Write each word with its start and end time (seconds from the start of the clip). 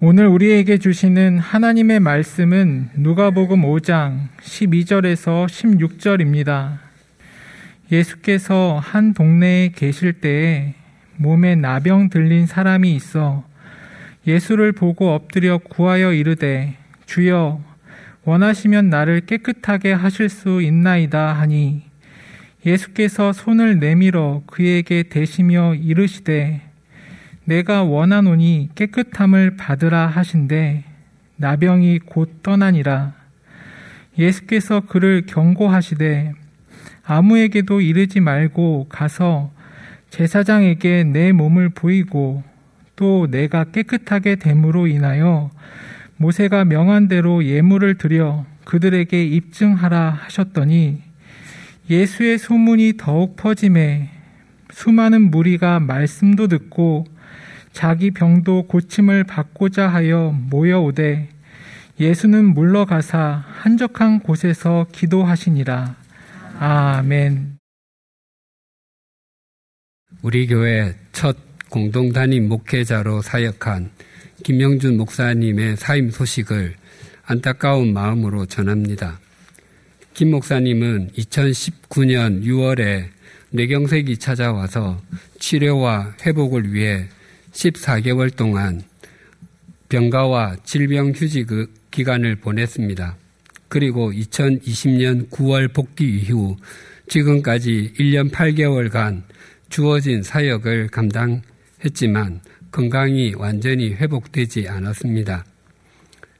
오늘 0.00 0.28
우리에게 0.28 0.78
주시는 0.78 1.40
하나님의 1.40 1.98
말씀은 1.98 2.90
누가복음 2.98 3.62
5장 3.62 4.28
12절에서 4.40 5.48
16절입니다. 5.48 6.78
예수께서 7.90 8.78
한 8.80 9.12
동네에 9.12 9.72
계실 9.74 10.12
때에 10.20 10.74
몸에 11.16 11.56
나병 11.56 12.10
들린 12.10 12.46
사람이 12.46 12.94
있어 12.94 13.42
예수를 14.24 14.70
보고 14.70 15.12
엎드려 15.14 15.58
구하여 15.58 16.12
이르되 16.12 16.76
주여 17.06 17.60
원하시면 18.22 18.90
나를 18.90 19.22
깨끗하게 19.22 19.94
하실 19.94 20.28
수 20.28 20.62
있나이다 20.62 21.32
하니 21.32 21.82
예수께서 22.64 23.32
손을 23.32 23.80
내밀어 23.80 24.44
그에게 24.46 25.02
대시며 25.02 25.74
이르시되 25.74 26.67
내가 27.48 27.82
원하노니 27.82 28.68
깨끗함을 28.74 29.56
받으라 29.56 30.06
하신데 30.06 30.84
나병이 31.36 32.00
곧 32.00 32.42
떠나니라. 32.42 33.14
예수께서 34.18 34.80
그를 34.80 35.24
경고하시되 35.26 36.34
아무에게도 37.06 37.80
이르지 37.80 38.20
말고 38.20 38.88
가서 38.90 39.50
제사장에게 40.10 41.04
내 41.04 41.32
몸을 41.32 41.70
보이고 41.70 42.42
또 42.96 43.26
내가 43.30 43.64
깨끗하게 43.64 44.36
됨으로 44.36 44.86
인하여 44.86 45.50
모세가 46.18 46.66
명한 46.66 47.08
대로 47.08 47.42
예물을 47.42 47.96
드려 47.96 48.44
그들에게 48.66 49.24
입증하라 49.24 50.10
하셨더니 50.10 51.00
예수의 51.88 52.36
소문이 52.36 52.98
더욱 52.98 53.36
퍼짐에 53.36 54.10
수많은 54.70 55.30
무리가 55.30 55.80
말씀도 55.80 56.48
듣고 56.48 57.06
자기 57.78 58.10
병도 58.10 58.64
고침을 58.66 59.22
받고자 59.22 59.86
하여 59.86 60.34
모여오되 60.50 61.28
예수는 62.00 62.46
물러가사 62.46 63.44
한적한 63.46 64.18
곳에서 64.18 64.88
기도하시니라. 64.90 65.94
아멘. 66.58 67.58
우리 70.22 70.48
교회 70.48 70.96
첫 71.12 71.36
공동 71.68 72.12
단임 72.12 72.48
목회자로 72.48 73.22
사역한 73.22 73.92
김영준 74.42 74.96
목사님의 74.96 75.76
사임 75.76 76.10
소식을 76.10 76.74
안타까운 77.26 77.92
마음으로 77.92 78.46
전합니다. 78.46 79.20
김 80.14 80.32
목사님은 80.32 81.10
2019년 81.12 82.42
6월에 82.42 83.04
뇌경색이 83.50 84.18
찾아와서 84.18 85.00
치료와 85.38 86.14
회복을 86.26 86.72
위해 86.72 87.06
14개월 87.52 88.34
동안 88.34 88.82
병가와 89.88 90.56
질병 90.64 91.12
휴직 91.12 91.48
기간을 91.90 92.36
보냈습니다. 92.36 93.16
그리고 93.68 94.12
2020년 94.12 95.30
9월 95.30 95.72
복귀 95.72 96.18
이후 96.18 96.56
지금까지 97.08 97.94
1년 97.98 98.30
8개월간 98.30 99.22
주어진 99.68 100.22
사역을 100.22 100.88
감당했지만 100.88 102.40
건강이 102.70 103.34
완전히 103.36 103.94
회복되지 103.94 104.68
않았습니다. 104.68 105.44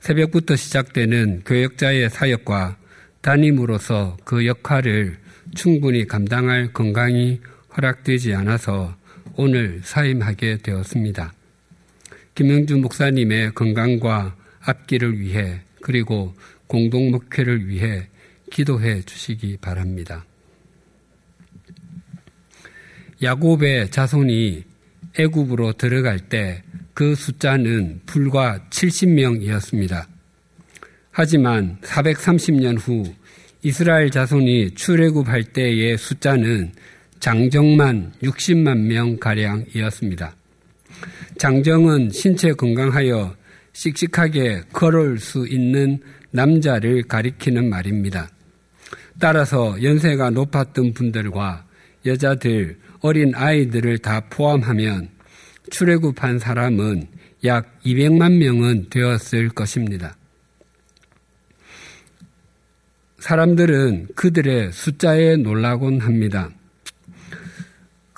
새벽부터 0.01 0.57
시작되는 0.57 1.43
교역자의 1.45 2.11
사역과 2.11 2.77
담임으로서 3.21 4.17
그 4.25 4.47
역할을 4.47 5.17
충분히 5.55 6.07
감당할 6.07 6.73
건강이 6.73 7.41
허락되지 7.77 8.35
않아서 8.35 8.97
오늘 9.41 9.81
사임하게 9.83 10.59
되었습니다. 10.59 11.33
김영준 12.35 12.83
목사님의 12.83 13.55
건강과 13.55 14.37
앞길을 14.61 15.19
위해 15.19 15.61
그리고 15.81 16.35
공동 16.67 17.11
목회를 17.11 17.69
위해 17.69 18.09
기도해 18.51 19.03
주시기 19.03 19.57
바랍니다. 19.61 20.27
야곱의 23.23 23.91
자손이 23.91 24.65
애굽으로 25.19 25.73
들어갈 25.73 26.19
때 26.19 26.63
그 26.99 27.15
숫자는 27.15 28.01
불과 28.07 28.59
70명이었습니다. 28.71 30.05
하지만 31.13 31.79
430년 31.83 32.77
후 32.77 33.05
이스라엘 33.63 34.11
자손이 34.11 34.73
출애굽할 34.75 35.45
때의 35.45 35.97
숫자는 35.97 36.73
장정만 37.21 38.13
60만 38.23 38.79
명 38.87 39.17
가량이었습니다. 39.17 40.35
장정은 41.37 42.11
신체 42.11 42.53
건강하여 42.53 43.37
씩씩하게 43.73 44.63
걸을 44.73 45.19
수 45.19 45.47
있는 45.47 46.01
남자를 46.31 47.03
가리키는 47.03 47.69
말입니다. 47.69 48.29
따라서 49.19 49.81
연세가 49.83 50.31
높았던 50.31 50.95
분들과 50.95 51.65
여자들, 52.07 52.79
어린 53.01 53.35
아이들을 53.35 53.99
다 53.99 54.21
포함하면 54.31 55.09
출애굽한 55.71 56.39
사람은 56.39 57.09
약 57.45 57.81
200만 57.85 58.37
명은 58.39 58.87
되었을 58.91 59.51
것입니다. 59.51 60.17
사람들은 63.19 64.09
그들의 64.15 64.73
숫자에 64.73 65.37
놀라곤 65.37 66.01
합니다. 66.01 66.51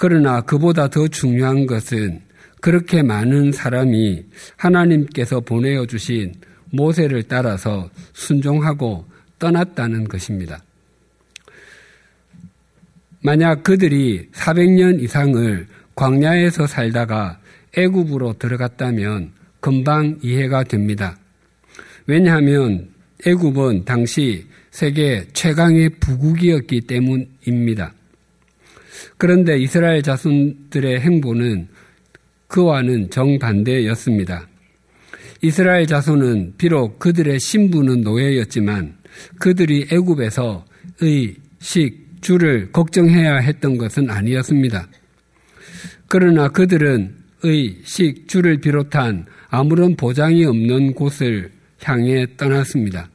그러나 0.00 0.40
그보다 0.40 0.88
더 0.88 1.08
중요한 1.08 1.66
것은 1.66 2.22
그렇게 2.62 3.02
많은 3.02 3.52
사람이 3.52 4.24
하나님께서 4.56 5.40
보내어 5.40 5.84
주신 5.84 6.32
모세를 6.70 7.24
따라서 7.24 7.90
순종하고 8.14 9.04
떠났다는 9.38 10.04
것입니다. 10.04 10.62
만약 13.20 13.62
그들이 13.62 14.30
400년 14.32 15.02
이상을 15.02 15.66
광야에서 15.94 16.66
살다가 16.66 17.38
애굽으로 17.76 18.38
들어갔다면 18.38 19.32
금방 19.60 20.18
이해가 20.22 20.64
됩니다. 20.64 21.18
왜냐하면 22.06 22.88
애굽은 23.26 23.84
당시 23.84 24.46
세계 24.70 25.26
최강의 25.34 25.90
부국이었기 26.00 26.80
때문입니다. 26.86 27.92
그런데 29.16 29.58
이스라엘 29.58 30.02
자손들의 30.02 31.00
행보는 31.00 31.68
그와는 32.48 33.10
정반대였습니다. 33.10 34.48
이스라엘 35.42 35.86
자손은 35.86 36.54
비록 36.58 36.98
그들의 36.98 37.38
신부는 37.40 38.02
노예였지만 38.02 38.96
그들이 39.38 39.88
애굽에서 39.90 40.64
의, 41.00 41.36
식, 41.58 42.10
주를 42.20 42.70
걱정해야 42.72 43.36
했던 43.36 43.78
것은 43.78 44.10
아니었습니다. 44.10 44.88
그러나 46.08 46.48
그들은 46.48 47.14
의, 47.42 47.78
식, 47.84 48.28
주를 48.28 48.58
비롯한 48.58 49.26
아무런 49.48 49.96
보장이 49.96 50.44
없는 50.44 50.94
곳을 50.94 51.50
향해 51.82 52.26
떠났습니다. 52.36 53.08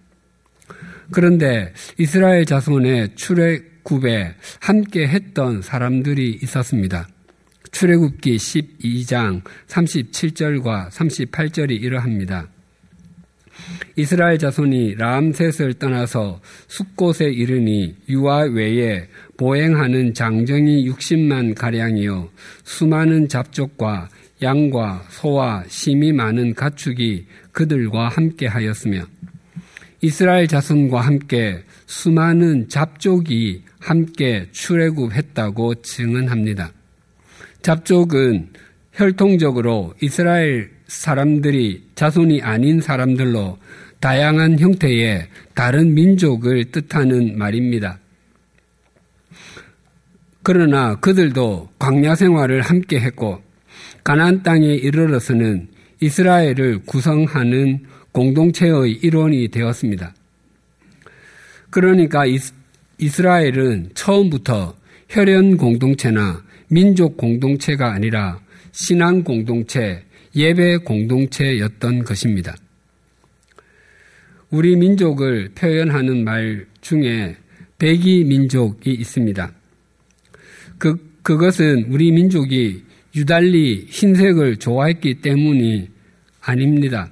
그런데 1.12 1.72
이스라엘 2.00 2.46
자손의 2.46 3.10
출애 3.16 3.62
출애굽에 3.86 4.34
함께 4.60 5.08
했던 5.08 5.62
사람들이 5.62 6.40
있었습니다. 6.42 7.08
출애굽기 7.72 8.36
12장 8.36 9.42
37절과 9.68 10.90
38절이 10.90 11.82
이러합니다. 11.82 12.48
이스라엘 13.96 14.38
자손이 14.38 14.96
람셋을 14.96 15.76
떠나서 15.76 16.42
숲곳에 16.68 17.26
이르니 17.26 17.96
유아 18.10 18.48
외에 18.52 19.08
보행하는 19.38 20.14
장정이 20.14 20.90
60만 20.90 21.56
가량이요 21.56 22.30
수많은 22.64 23.30
잡족과 23.30 24.10
양과 24.42 25.06
소와 25.10 25.64
심이 25.68 26.12
많은 26.12 26.56
가축이 26.56 27.28
그들과 27.54 28.10
함께 28.10 28.48
하였으며 28.48 29.06
이스라엘 30.06 30.48
자손과 30.48 31.02
함께 31.02 31.64
수많은 31.88 32.70
잡족이 32.70 33.64
함께 33.80 34.48
출애굽했다고 34.52 35.82
증언합니다. 35.82 36.72
잡족은 37.64 38.50
혈통적으로 38.94 39.96
이스라엘 40.04 40.70
사람들이 40.86 41.88
자손이 41.96 42.44
아닌 42.44 42.82
사람들로 42.82 43.58
다양한 44.00 44.60
형태의 44.60 45.28
다른 45.56 45.96
민족을 45.96 46.66
뜻하는 46.66 47.40
말입니다. 47.40 47.98
그러나 50.44 51.00
그들도 51.00 51.70
광야 51.80 52.14
생활을 52.14 52.62
함께 52.62 53.00
했고 53.00 53.42
가나안 54.04 54.44
땅에 54.44 54.68
이르러서는 54.68 55.68
이스라엘을 56.00 56.84
구성하는 56.86 57.86
공동체의 58.16 58.94
일원이 59.04 59.50
되었습니다. 59.50 60.16
그러니까 61.70 62.24
이스라엘은 62.98 63.90
처음부터 63.94 64.78
혈연 65.10 65.58
공동체나 65.58 66.42
민족 66.70 67.18
공동체가 67.18 67.92
아니라 67.92 68.40
신앙 68.72 69.22
공동체, 69.24 70.04
예배 70.34 70.78
공동체였던 70.78 72.06
것입니다. 72.06 72.56
우리 74.50 74.78
민족을 74.78 75.50
표현하는 75.54 76.24
말 76.24 76.66
중에 76.80 77.36
백이 77.78 78.24
민족이 78.24 78.92
있습니다. 78.94 79.52
그, 80.78 80.96
그것은 81.22 81.88
우리 81.90 82.12
민족이 82.14 82.84
유달리 83.16 83.88
흰색을 83.90 84.58
좋아했기 84.58 85.16
때문이 85.16 85.90
아닙니다. 86.42 87.12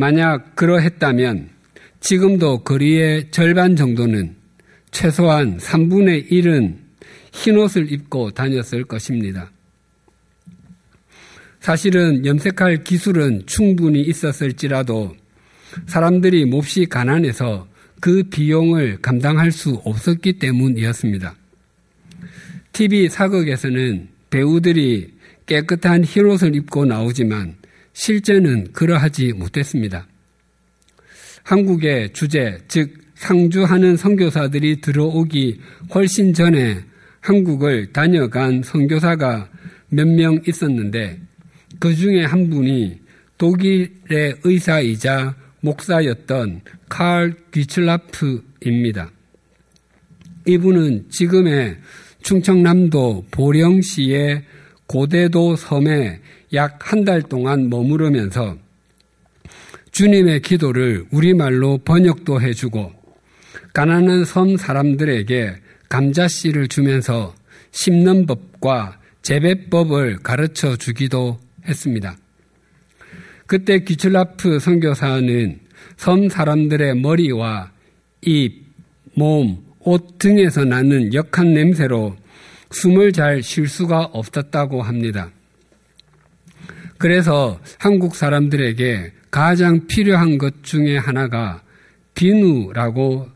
만약 0.00 0.54
그러했다면 0.54 1.48
지금도 1.98 2.62
거리의 2.62 3.32
절반 3.32 3.74
정도는 3.74 4.36
최소한 4.92 5.58
3분의 5.58 6.30
1은 6.30 6.76
흰 7.32 7.56
옷을 7.56 7.90
입고 7.90 8.30
다녔을 8.30 8.84
것입니다. 8.84 9.50
사실은 11.58 12.24
염색할 12.24 12.84
기술은 12.84 13.46
충분히 13.46 14.02
있었을지라도 14.02 15.16
사람들이 15.86 16.44
몹시 16.44 16.86
가난해서 16.86 17.66
그 18.00 18.22
비용을 18.22 18.98
감당할 19.02 19.50
수 19.50 19.82
없었기 19.84 20.34
때문이었습니다. 20.34 21.34
TV 22.72 23.08
사극에서는 23.08 24.08
배우들이 24.30 25.14
깨끗한 25.46 26.04
흰옷을 26.04 26.54
입고 26.54 26.84
나오지만 26.84 27.57
실제는 27.98 28.72
그러하지 28.72 29.32
못했습니다. 29.32 30.06
한국의 31.42 32.12
주제, 32.12 32.56
즉 32.68 32.96
상주하는 33.16 33.96
선교사들이 33.96 34.80
들어오기 34.80 35.60
훨씬 35.92 36.32
전에 36.32 36.84
한국을 37.20 37.92
다녀간 37.92 38.62
선교사가 38.62 39.50
몇 39.88 40.06
명 40.06 40.40
있었는데 40.46 41.20
그 41.80 41.92
중에 41.96 42.24
한 42.24 42.48
분이 42.48 43.00
독일의 43.36 44.36
의사이자 44.44 45.34
목사였던 45.60 46.60
칼 46.88 47.34
귀틀라프입니다. 47.52 49.10
이분은 50.46 51.06
지금의 51.10 51.78
충청남도 52.22 53.26
보령시의 53.32 54.44
고대도 54.86 55.56
섬에 55.56 56.20
약 56.54 56.78
한 56.80 57.04
달 57.04 57.22
동안 57.22 57.68
머무르면서 57.68 58.56
주님의 59.90 60.42
기도를 60.42 61.04
우리말로 61.10 61.78
번역도 61.78 62.40
해주고 62.40 62.92
가난한 63.74 64.24
섬 64.24 64.56
사람들에게 64.56 65.54
감자씨를 65.88 66.68
주면서 66.68 67.34
심는 67.70 68.26
법과 68.26 68.98
재배법을 69.22 70.18
가르쳐 70.18 70.76
주기도 70.76 71.38
했습니다. 71.66 72.16
그때 73.46 73.80
기출라프 73.80 74.58
선교사는 74.58 75.58
섬 75.96 76.28
사람들의 76.28 76.96
머리와 76.96 77.72
입, 78.22 78.66
몸, 79.14 79.64
옷 79.80 80.18
등에서 80.18 80.64
나는 80.64 81.12
역한 81.14 81.54
냄새로 81.54 82.16
숨을 82.70 83.12
잘 83.12 83.42
쉴 83.42 83.68
수가 83.68 84.04
없었다고 84.12 84.82
합니다. 84.82 85.30
그래서 86.98 87.60
한국 87.78 88.16
사람들에게 88.16 89.12
가장 89.30 89.86
필요한 89.86 90.36
것 90.36 90.64
중에 90.64 90.96
하나가 90.96 91.62
비누라고 92.14 93.28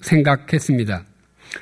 생각했습니다. 0.00 1.04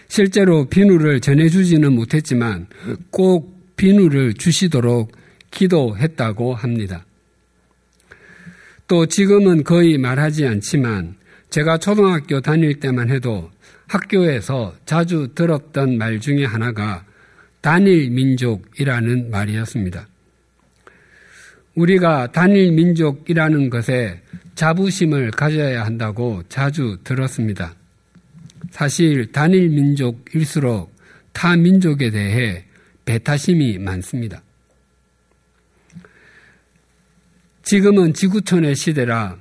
실제로 0.09 0.67
비누를 0.67 1.21
전해주지는 1.21 1.93
못했지만 1.95 2.69
꼭 3.11 3.77
비누를 3.77 4.35
주시도록 4.35 5.13
기도했다고 5.51 6.55
합니다. 6.55 7.05
또 8.87 9.07
지금은 9.07 9.65
거의 9.65 9.99
말하지 9.99 10.47
않지만 10.47 11.17
제가 11.51 11.79
초등학교 11.79 12.41
다닐 12.41 12.79
때만 12.79 13.11
해도 13.11 13.51
학교에서 13.89 14.75
자주 14.87 15.29
들었던 15.35 15.99
말 15.99 16.21
중에 16.21 16.45
하나가 16.45 17.05
단일 17.61 18.11
민족이라는 18.11 19.31
말이었습니다. 19.31 20.10
우리가 21.75 22.33
단일 22.33 22.73
민족이라는 22.73 23.71
것에 23.71 24.21
자부심을 24.55 25.31
가져야 25.31 25.85
한다고 25.85 26.43
자주 26.49 26.99
들었습니다. 27.05 27.75
사실 28.71 29.33
단일 29.33 29.69
민족일수록 29.71 30.95
타 31.33 31.57
민족에 31.57 32.11
대해 32.11 32.65
배타심이 33.05 33.79
많습니다. 33.79 34.43
지금은 37.63 38.15
지구촌의 38.15 38.75
시대라 38.75 39.37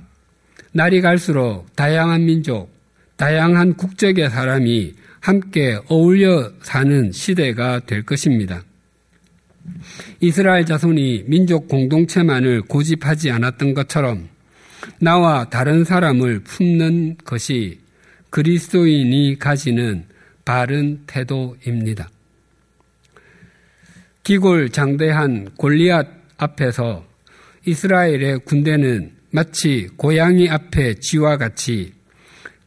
날이 0.72 1.00
갈수록 1.00 1.66
다양한 1.74 2.24
민족, 2.24 2.70
다양한 3.16 3.74
국적의 3.74 4.30
사람이 4.30 4.94
함께 5.18 5.78
어울려 5.88 6.50
사는 6.62 7.12
시대가 7.12 7.80
될 7.80 8.04
것입니다. 8.04 8.62
이스라엘 10.20 10.64
자손이 10.64 11.24
민족 11.26 11.68
공동체만을 11.68 12.62
고집하지 12.62 13.30
않았던 13.30 13.74
것처럼 13.74 14.28
나와 15.00 15.48
다른 15.48 15.84
사람을 15.84 16.40
품는 16.40 17.18
것이 17.24 17.78
그리스도인이 18.30 19.38
가지는 19.38 20.04
바른 20.44 21.02
태도입니다. 21.06 22.08
기골 24.22 24.70
장대한 24.70 25.50
골리앗 25.56 26.06
앞에서 26.36 27.04
이스라엘의 27.66 28.40
군대는 28.40 29.12
마치 29.30 29.88
고양이 29.96 30.48
앞에 30.48 30.94
쥐와 30.94 31.36
같이 31.36 31.92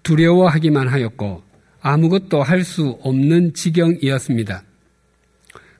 두려워하기만 0.03 0.87
하였고 0.87 1.43
아무것도 1.81 2.43
할 2.43 2.63
수 2.63 2.97
없는 3.01 3.53
지경이었습니다. 3.53 4.63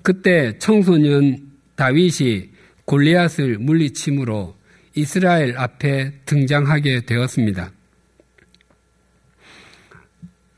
그때 0.03 0.57
청소년 0.59 1.51
다윗이 1.75 2.49
골리앗을 2.85 3.57
물리침으로 3.57 4.55
이스라엘 4.95 5.57
앞에 5.57 6.11
등장하게 6.25 7.05
되었습니다. 7.05 7.71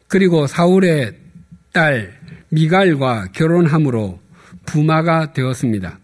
그리고 0.08 0.48
사울의 0.48 1.16
딸 1.72 2.20
미갈과 2.50 3.30
결혼함으로 3.34 4.20
부마가 4.66 5.32
되었습니다. 5.34 6.00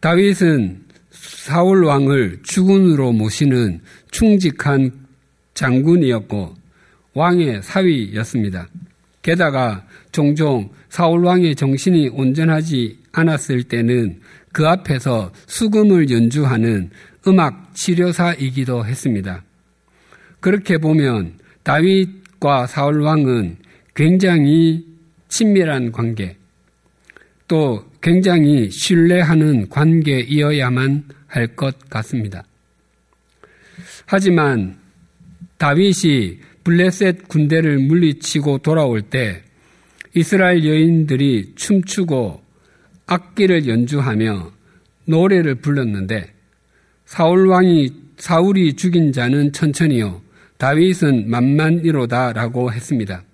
다윗은 0.00 0.84
사울 1.10 1.84
왕을 1.84 2.40
주군으로 2.42 3.12
모시는 3.12 3.80
충직한 4.10 5.06
장군이었고 5.54 6.54
왕의 7.14 7.62
사위였습니다. 7.62 8.68
게다가 9.22 9.86
종종 10.10 10.70
사울 10.88 11.24
왕의 11.24 11.54
정신이 11.54 12.08
온전하지 12.08 12.98
않았을 13.12 13.62
때는 13.64 14.20
그 14.52 14.68
앞에서 14.68 15.32
수금을 15.46 16.10
연주하는 16.10 16.90
음악 17.26 17.74
치료사이기도 17.74 18.84
했습니다. 18.84 19.42
그렇게 20.40 20.78
보면 20.78 21.38
다윗과 21.62 22.66
사울 22.66 23.00
왕은 23.02 23.56
굉장히 23.94 24.84
친밀한 25.28 25.92
관계, 25.92 26.36
또 27.46 27.84
굉장히 28.00 28.70
신뢰하는 28.70 29.68
관계이어야만 29.68 31.04
할 31.28 31.56
것 31.56 31.78
같습니다. 31.88 32.44
하지만 34.04 34.76
다윗이 35.56 36.40
블레셋 36.64 37.28
군대를 37.28 37.78
물리치고 37.78 38.58
돌아올 38.58 39.02
때 39.02 39.42
이스라엘 40.14 40.64
여인들이 40.64 41.52
춤추고 41.56 42.42
악기를 43.06 43.66
연주하며 43.66 44.52
노래를 45.06 45.56
불렀는데 45.56 46.32
사울 47.04 47.48
왕이 47.48 47.90
사울이 48.16 48.74
죽인 48.74 49.12
자는 49.12 49.52
천천히요 49.52 50.22
다윗은 50.58 51.28
만만이로다라고 51.28 52.72
했습니다. 52.72 53.24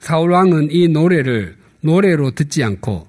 사울 0.00 0.30
왕은 0.32 0.68
이 0.70 0.88
노래를 0.88 1.56
노래로 1.82 2.30
듣지 2.30 2.64
않고 2.64 3.06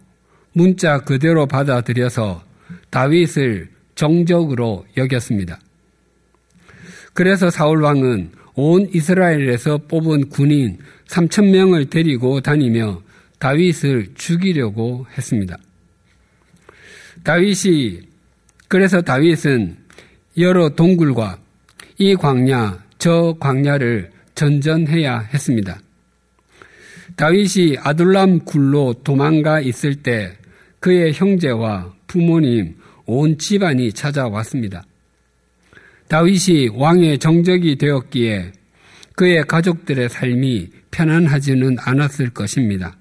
문자 0.51 0.99
그대로 0.99 1.45
받아들여서 1.45 2.43
다윗을 2.89 3.69
정적으로 3.95 4.85
여겼습니다. 4.97 5.59
그래서 7.13 7.49
사울 7.49 7.81
왕은 7.81 8.31
온 8.55 8.89
이스라엘에서 8.93 9.79
뽑은 9.87 10.29
군인 10.29 10.77
3천 11.07 11.49
명을 11.51 11.89
데리고 11.89 12.41
다니며 12.41 13.01
다윗을 13.39 14.13
죽이려고 14.15 15.05
했습니다. 15.17 15.57
다윗이 17.23 17.99
그래서 18.67 19.01
다윗은 19.01 19.77
여러 20.37 20.69
동굴과 20.69 21.39
이 21.97 22.15
광야 22.15 22.83
저 22.97 23.35
광야를 23.39 24.11
전전해야 24.35 25.19
했습니다. 25.19 25.79
다윗이 27.15 27.77
아둘람 27.79 28.39
굴로 28.39 28.95
도망가 29.03 29.61
있을 29.61 29.95
때 29.95 30.33
그의 30.79 31.13
형제와 31.13 31.93
부모님 32.07 32.75
온 33.05 33.37
집안이 33.37 33.93
찾아왔습니다. 33.93 34.83
다윗이 36.07 36.69
왕의 36.73 37.19
정적이 37.19 37.77
되었기에 37.77 38.51
그의 39.15 39.43
가족들의 39.43 40.09
삶이 40.09 40.69
편안하지는 40.91 41.77
않았을 41.79 42.29
것입니다. 42.31 42.97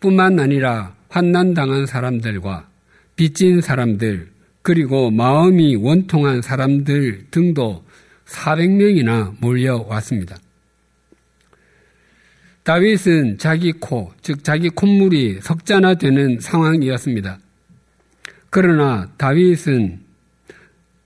뿐만 0.00 0.38
아니라 0.38 0.94
환난당한 1.08 1.86
사람들과 1.86 2.68
빚진 3.16 3.60
사람들, 3.60 4.28
그리고 4.62 5.10
마음이 5.10 5.76
원통한 5.76 6.42
사람들 6.42 7.26
등도 7.30 7.84
400명이나 8.26 9.34
몰려왔습니다. 9.40 10.36
다윗은 12.64 13.38
자기 13.38 13.72
코, 13.72 14.12
즉 14.22 14.42
자기 14.42 14.70
콧물이 14.70 15.40
석자나 15.42 15.94
되는 15.94 16.40
상황이었습니다. 16.40 17.38
그러나 18.48 19.10
다윗은 19.18 20.03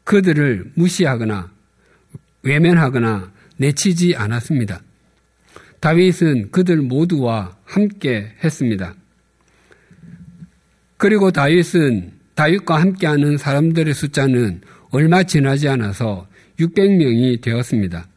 그들을 0.09 0.71
무시하거나 0.73 1.51
외면하거나 2.43 3.31
내치지 3.59 4.17
않았습니다. 4.17 4.81
다윗은 5.81 6.51
그들 6.51 6.79
모두와 6.79 7.55
함께 7.65 8.33
했습니다. 8.43 8.95
그리고 10.97 11.31
다윗은 11.31 12.13
다윗과 12.37 12.81
함께하는 12.81 13.37
사람들의 13.37 13.93
숫자는 13.93 14.63
얼마 14.93 15.25
지나지 15.25 15.69
않아서 15.69 16.27
600명이 16.59 17.43
되었습니다. 17.43 18.09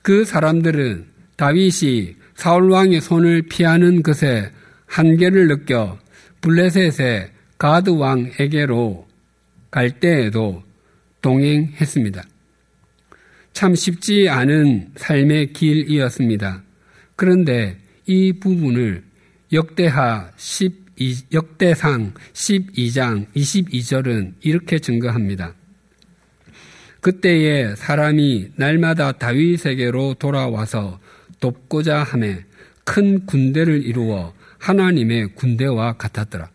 그 0.00 0.24
사람들은 0.24 1.08
다윗이 1.36 2.16
사울 2.34 2.70
왕의 2.70 3.02
손을 3.02 3.42
피하는 3.42 4.02
것에 4.02 4.50
한계를 4.86 5.48
느껴 5.48 5.98
블레셋의 6.40 7.32
가드 7.58 7.90
왕에게로 7.90 9.07
갈 9.70 10.00
때에도 10.00 10.62
동행했습니다. 11.22 12.22
참 13.52 13.74
쉽지 13.74 14.28
않은 14.28 14.92
삶의 14.96 15.52
길이었습니다. 15.52 16.62
그런데 17.16 17.76
이 18.06 18.32
부분을 18.32 19.02
역대하 19.52 20.30
10 20.36 20.88
역대상 21.32 22.14
12장 22.32 23.26
22절은 23.34 24.34
이렇게 24.40 24.78
증거합니다. 24.78 25.54
그때에 27.00 27.76
사람이 27.76 28.52
날마다 28.56 29.12
다윗에게로 29.12 30.14
돌아와서 30.14 30.98
돕고자 31.38 32.02
함에 32.02 32.44
큰 32.84 33.26
군대를 33.26 33.84
이루어 33.84 34.34
하나님의 34.58 35.34
군대와 35.34 35.92
같았더라. 35.92 36.50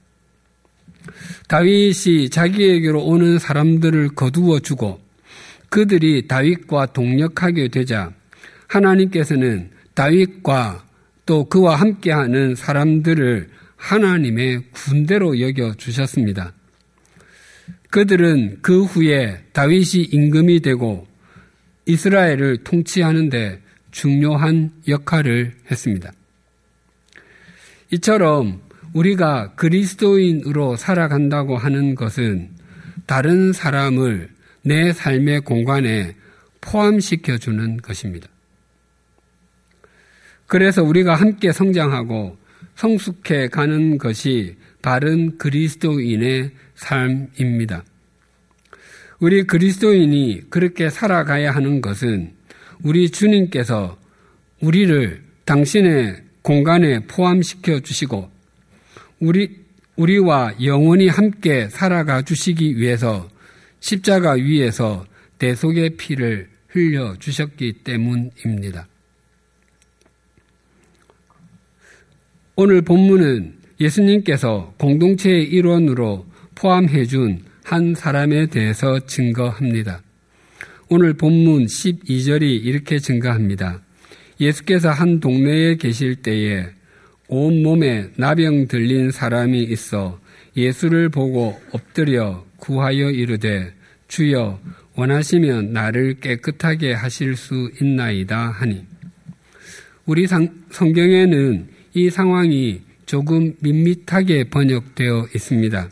다윗이 1.47 2.29
자기에게로 2.29 3.03
오는 3.03 3.39
사람들을 3.39 4.09
거두어 4.09 4.59
주고 4.59 4.99
그들이 5.69 6.27
다윗과 6.27 6.87
동력하게 6.87 7.69
되자 7.69 8.11
하나님께서는 8.67 9.71
다윗과 9.93 10.85
또 11.25 11.45
그와 11.45 11.75
함께하는 11.75 12.55
사람들을 12.55 13.49
하나님의 13.75 14.63
군대로 14.71 15.39
여겨 15.39 15.75
주셨습니다. 15.75 16.53
그들은 17.89 18.59
그 18.61 18.83
후에 18.83 19.43
다윗이 19.53 20.05
임금이 20.11 20.61
되고 20.61 21.07
이스라엘을 21.85 22.57
통치하는데 22.63 23.61
중요한 23.91 24.71
역할을 24.87 25.53
했습니다. 25.69 26.11
이처럼 27.91 28.61
우리가 28.93 29.53
그리스도인으로 29.55 30.75
살아간다고 30.75 31.57
하는 31.57 31.95
것은 31.95 32.49
다른 33.05 33.51
사람을 33.51 34.29
내 34.63 34.93
삶의 34.93 35.41
공간에 35.41 36.15
포함시켜 36.61 37.37
주는 37.37 37.77
것입니다. 37.77 38.27
그래서 40.47 40.83
우리가 40.83 41.15
함께 41.15 41.51
성장하고 41.51 42.37
성숙해 42.75 43.49
가는 43.49 43.97
것이 43.97 44.55
바른 44.81 45.37
그리스도인의 45.37 46.51
삶입니다. 46.75 47.83
우리 49.19 49.43
그리스도인이 49.43 50.49
그렇게 50.49 50.89
살아가야 50.89 51.51
하는 51.51 51.81
것은 51.81 52.33
우리 52.83 53.09
주님께서 53.09 53.97
우리를 54.61 55.23
당신의 55.45 56.23
공간에 56.41 56.99
포함시켜 57.07 57.79
주시고 57.79 58.32
우리 59.23 59.63
우리와 59.95 60.55
영원히 60.63 61.07
함께 61.07 61.69
살아가 61.69 62.21
주시기 62.21 62.77
위해서 62.77 63.29
십자가 63.79 64.33
위에서 64.33 65.05
대속의 65.37 65.97
피를 65.97 66.49
흘려 66.67 67.15
주셨기 67.19 67.83
때문입니다. 67.83 68.87
오늘 72.55 72.81
본문은 72.81 73.55
예수님께서 73.79 74.73
공동체의 74.77 75.45
일원으로 75.45 76.25
포함해 76.55 77.05
준 77.05 77.53
한 77.63 77.95
사람에 77.95 78.47
대해서 78.47 78.99
증거합니다. 78.99 80.01
오늘 80.89 81.13
본문 81.13 81.65
12절이 81.65 82.65
이렇게 82.65 82.99
증거합니다. 82.99 83.81
예수께서 84.39 84.91
한 84.91 85.19
동네에 85.19 85.77
계실 85.77 86.17
때에 86.17 86.67
온몸에 87.33 88.09
나병 88.15 88.67
들린 88.67 89.09
사람이 89.09 89.63
있어 89.63 90.19
예수를 90.55 91.09
보고 91.09 91.59
엎드려 91.71 92.45
구하여 92.57 93.09
이르되 93.09 93.73
주여 94.07 94.59
원하시면 94.95 95.73
나를 95.73 96.19
깨끗하게 96.19 96.93
하실 96.93 97.35
수 97.35 97.71
있나이다 97.81 98.49
하니 98.49 98.85
우리 100.05 100.27
성경에는 100.27 101.67
이 101.95 102.09
상황이 102.11 102.81
조금 103.07 103.55
밋밋하게 103.61 104.45
번역되어 104.45 105.27
있습니다. 105.33 105.89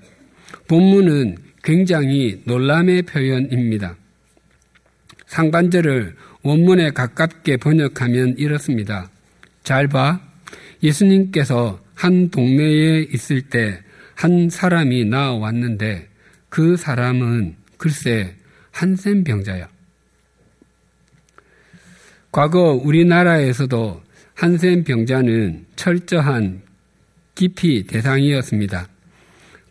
본문은 0.68 1.38
굉장히 1.64 2.42
놀람의 2.46 3.04
표현입니다. 3.04 3.96
상반절을 5.26 6.16
원문에 6.44 6.92
가깝게 6.92 7.58
번역하면 7.58 8.36
이렇습니다. 8.38 9.10
잘 9.64 9.88
봐. 9.88 10.31
예수님께서 10.84 11.80
한 11.96 12.30
동네에 12.30 13.08
있을 13.14 13.42
때 13.44 13.82
한 14.22 14.52
사람이 14.52 15.06
나왔는데 15.06 16.08
그 16.48 16.78
사람은 16.78 17.56
글쎄 17.78 18.36
한센 18.70 19.24
병자야. 19.24 19.68
과거 22.32 22.74
우리나라에서도 22.74 24.00
한센 24.36 24.84
병자는 24.84 25.66
철저한 25.76 26.62
기피 27.34 27.88
대상이었습니다. 27.88 28.88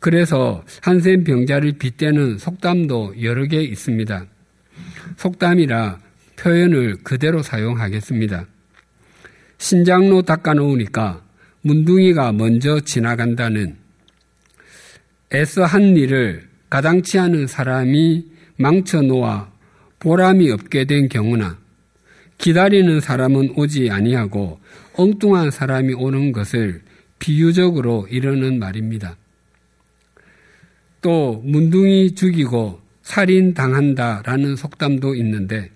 그래서 0.01 0.65
한센 0.83 1.23
병자를 1.23 1.75
빗대는 1.79 2.39
속담도 2.39 3.23
여러 3.23 3.47
개 3.47 3.63
있습니다. 3.63 4.27
속담이라 5.17 6.01
표현을 6.41 6.97
그대로 7.05 7.45
사용하겠습니다. 7.45 8.47
신장로 9.61 10.23
닦아놓으니까 10.23 11.23
문둥이가 11.61 12.33
먼저 12.33 12.81
지나간다는 12.81 13.77
애써 15.35 15.65
한 15.65 15.99
일을 15.99 16.49
가당치 16.71 17.19
않은 17.19 17.47
사람이 17.47 18.25
망쳐놓아 18.57 19.53
보람이 19.99 20.51
없게 20.51 20.87
된 20.87 21.11
경우나 21.11 21.59
기다리는 22.39 23.01
사람은 23.01 23.53
오지 23.55 23.91
아니하고 23.91 24.59
엉뚱한 24.95 25.51
사람이 25.51 25.93
오는 25.93 26.33
것을 26.33 26.81
비유적으로 27.19 28.09
이르는 28.11 28.59
말입니다. 28.59 29.19
또 31.03 31.43
문둥이 31.45 32.15
죽이고 32.15 32.81
살인 33.03 33.53
당한다라는 33.53 34.57
속담도 34.57 35.15
있는데 35.17 35.71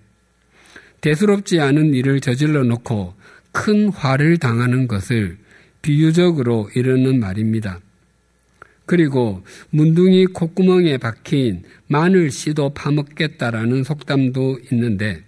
대수롭지 1.01 1.59
않은 1.59 1.93
일을 1.93 2.19
저질러 2.19 2.63
놓고 2.63 3.13
큰 3.55 3.87
화를 3.87 4.37
당하는 4.37 4.85
것을 4.85 5.37
비유적으로 5.81 6.69
이르는 6.75 7.21
말입니다. 7.21 7.79
그리고 8.85 9.43
문둥이 9.69 10.25
콧구멍에 10.27 10.97
박힌 10.97 11.63
마늘 11.87 12.31
씨도 12.31 12.73
파먹겠다라는 12.73 13.85
속담도 13.85 14.59
있는데 14.71 15.23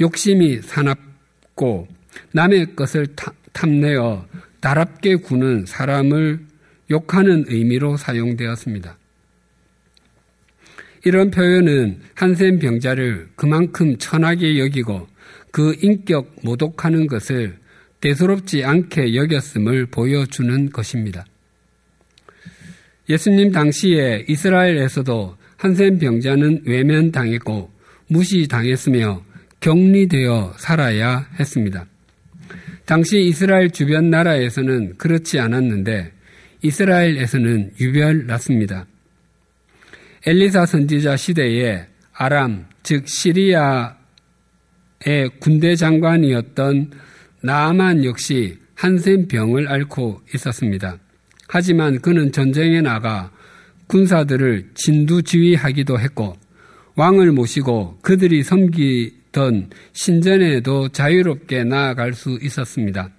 욕심이 0.00 0.62
사납고 0.62 1.88
남의 2.32 2.76
것을 2.76 3.08
탐내어 3.52 4.26
나랍게 4.60 5.16
구는 5.16 5.66
사람을 5.66 6.40
욕하는 6.92 7.44
의미로 7.48 7.96
사용되었습니다. 7.96 8.96
이런 11.04 11.30
표현은 11.32 12.00
한센 12.14 12.60
병자를 12.60 13.30
그만큼 13.34 13.98
천하게 13.98 14.60
여기고 14.60 15.08
그 15.50 15.76
인격 15.80 16.36
모독하는 16.42 17.06
것을 17.06 17.56
대수롭지 18.00 18.64
않게 18.64 19.14
여겼음을 19.14 19.86
보여주는 19.86 20.70
것입니다. 20.70 21.24
예수님 23.08 23.52
당시에 23.52 24.26
이스라엘에서도 24.28 25.36
한센 25.56 25.98
병자는 25.98 26.62
외면당했고 26.66 27.70
무시당했으며 28.08 29.24
격리되어 29.60 30.54
살아야 30.58 31.26
했습니다. 31.38 31.86
당시 32.84 33.18
이스라엘 33.18 33.70
주변 33.70 34.10
나라에서는 34.10 34.96
그렇지 34.96 35.40
않았는데 35.40 36.12
이스라엘에서는 36.62 37.72
유별났습니다. 37.80 38.86
엘리사 40.26 40.66
선지자 40.66 41.16
시대에 41.16 41.86
아람, 42.12 42.66
즉 42.82 43.08
시리아 43.08 43.97
의 45.06 45.30
군대 45.38 45.76
장관이었던 45.76 46.90
나아만 47.42 48.04
역시 48.04 48.58
한센 48.74 49.28
병을 49.28 49.68
앓고 49.68 50.22
있었습니다. 50.34 50.98
하지만 51.48 52.00
그는 52.00 52.32
전쟁에 52.32 52.80
나가 52.80 53.30
군사들을 53.86 54.70
진두 54.74 55.22
지휘하기도 55.22 55.98
했고 55.98 56.36
왕을 56.96 57.32
모시고 57.32 57.98
그들이 58.02 58.42
섬기던 58.42 59.70
신전에도 59.92 60.88
자유롭게 60.88 61.64
나아갈 61.64 62.12
수 62.12 62.38
있었습니다. 62.42 63.10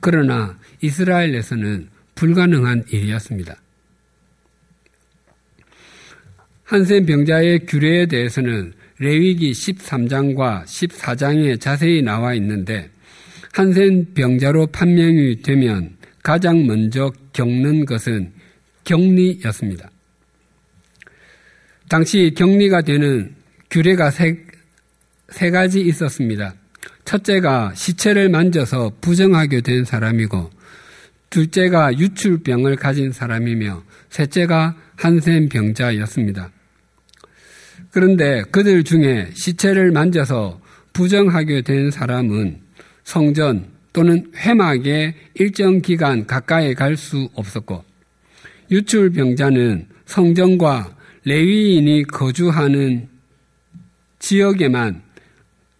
그러나 0.00 0.58
이스라엘에서는 0.80 1.88
불가능한 2.14 2.84
일이었습니다. 2.90 3.56
한센 6.64 7.04
병자의 7.04 7.66
규례에 7.66 8.06
대해서는 8.06 8.72
레위기 9.00 9.52
13장과 9.52 10.64
14장에 10.64 11.58
자세히 11.58 12.02
나와 12.02 12.34
있는데 12.34 12.90
한센 13.52 14.12
병자로 14.12 14.66
판명이 14.66 15.40
되면 15.40 15.96
가장 16.22 16.66
먼저 16.66 17.10
겪는 17.32 17.86
것은 17.86 18.32
격리였습니다. 18.84 19.90
당시 21.88 22.34
격리가 22.36 22.82
되는 22.82 23.34
규례가 23.70 24.10
세, 24.10 24.36
세 25.30 25.50
가지 25.50 25.80
있었습니다. 25.80 26.54
첫째가 27.06 27.72
시체를 27.74 28.28
만져서 28.28 28.98
부정하게 29.00 29.62
된 29.62 29.84
사람이고, 29.84 30.50
둘째가 31.30 31.98
유출병을 31.98 32.76
가진 32.76 33.12
사람이며, 33.12 33.82
셋째가 34.10 34.76
한센 34.96 35.48
병자였습니다. 35.48 36.52
그런데 37.90 38.42
그들 38.50 38.84
중에 38.84 39.30
시체를 39.34 39.90
만져서 39.92 40.60
부정하게 40.92 41.62
된 41.62 41.90
사람은 41.90 42.60
성전 43.04 43.66
또는 43.92 44.30
회막에 44.36 45.14
일정 45.34 45.80
기간 45.80 46.26
가까이 46.26 46.74
갈 46.74 46.96
수 46.96 47.28
없었고 47.34 47.84
유출병자는 48.70 49.88
성전과 50.06 50.96
레위인이 51.24 52.04
거주하는 52.04 53.08
지역에만 54.20 55.02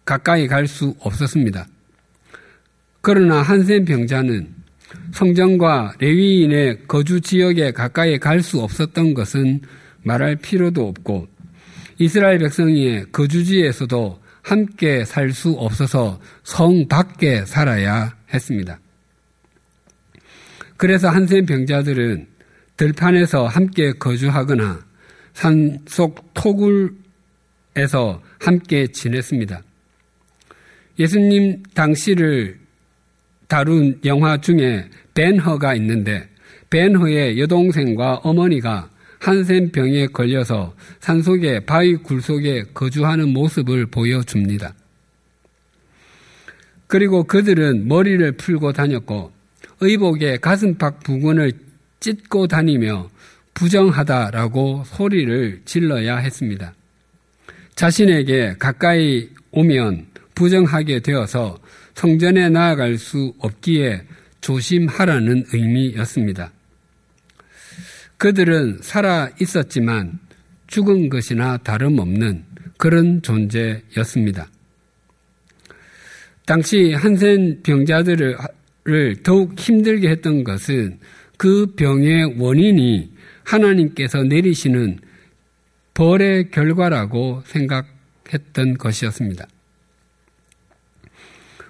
가까이 0.03 0.47
갈 0.47 0.67
수 0.67 0.93
없었습니다. 0.99 1.67
그러나 3.01 3.41
한센 3.41 3.85
병자는 3.85 4.49
성전과 5.13 5.93
레위인의 5.99 6.87
거주 6.87 7.21
지역에 7.21 7.71
가까이 7.71 8.19
갈 8.19 8.41
수 8.41 8.59
없었던 8.61 9.13
것은 9.13 9.61
말할 10.03 10.35
필요도 10.35 10.87
없고 10.87 11.27
이스라엘 12.01 12.39
백성의 12.39 13.11
거주지에서도 13.11 14.19
함께 14.41 15.05
살 15.05 15.31
수 15.33 15.51
없어서 15.51 16.19
성 16.43 16.87
밖에 16.87 17.45
살아야 17.45 18.15
했습니다. 18.33 18.79
그래서 20.77 21.09
한센 21.09 21.45
병자들은 21.45 22.27
들판에서 22.75 23.45
함께 23.45 23.91
거주하거나 23.91 24.83
산속 25.33 26.33
토굴에서 26.33 28.23
함께 28.39 28.87
지냈습니다. 28.87 29.61
예수님 30.97 31.61
당시를 31.75 32.59
다룬 33.47 33.99
영화 34.05 34.41
중에 34.41 34.89
벤허가 35.13 35.75
있는데 35.75 36.27
벤허의 36.71 37.39
여동생과 37.39 38.21
어머니가 38.23 38.89
한센병에 39.21 40.07
걸려서 40.07 40.75
산속의 40.99 41.65
바위 41.65 41.95
굴속에 41.95 42.63
거주하는 42.73 43.29
모습을 43.29 43.85
보여줍니다. 43.85 44.73
그리고 46.87 47.23
그들은 47.23 47.87
머리를 47.87 48.31
풀고 48.33 48.73
다녔고 48.73 49.31
의복의 49.79 50.39
가슴팍 50.39 51.03
부분을 51.03 51.53
찢고 51.99 52.47
다니며 52.47 53.09
부정하다라고 53.53 54.83
소리를 54.85 55.61
질러야 55.65 56.17
했습니다. 56.17 56.73
자신에게 57.75 58.55
가까이 58.57 59.29
오면 59.51 60.07
부정하게 60.33 61.01
되어서 61.01 61.59
성전에 61.93 62.49
나아갈 62.49 62.97
수 62.97 63.33
없기에 63.37 64.01
조심하라는 64.41 65.45
의미였습니다. 65.53 66.51
그들은 68.21 68.77
살아 68.81 69.31
있었지만 69.41 70.19
죽은 70.67 71.09
것이나 71.09 71.57
다름없는 71.57 72.43
그런 72.77 73.23
존재였습니다. 73.23 74.47
당시 76.45 76.93
한센 76.93 77.63
병자들을 77.63 78.37
더욱 79.23 79.57
힘들게 79.57 80.09
했던 80.09 80.43
것은 80.43 80.99
그 81.35 81.73
병의 81.75 82.35
원인이 82.37 83.11
하나님께서 83.43 84.21
내리시는 84.21 84.99
벌의 85.95 86.51
결과라고 86.51 87.41
생각했던 87.47 88.77
것이었습니다. 88.77 89.47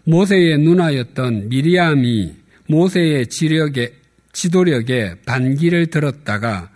모세의 0.03 0.57
누나였던 0.57 1.47
미리암이 1.47 2.33
모세의 2.67 3.27
지력에, 3.27 4.00
지도력에 4.33 5.15
반기를 5.25 5.87
들었다가 5.87 6.69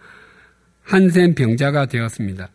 한센 0.83 1.35
병자가 1.35 1.87
되었습니다. 1.87 2.49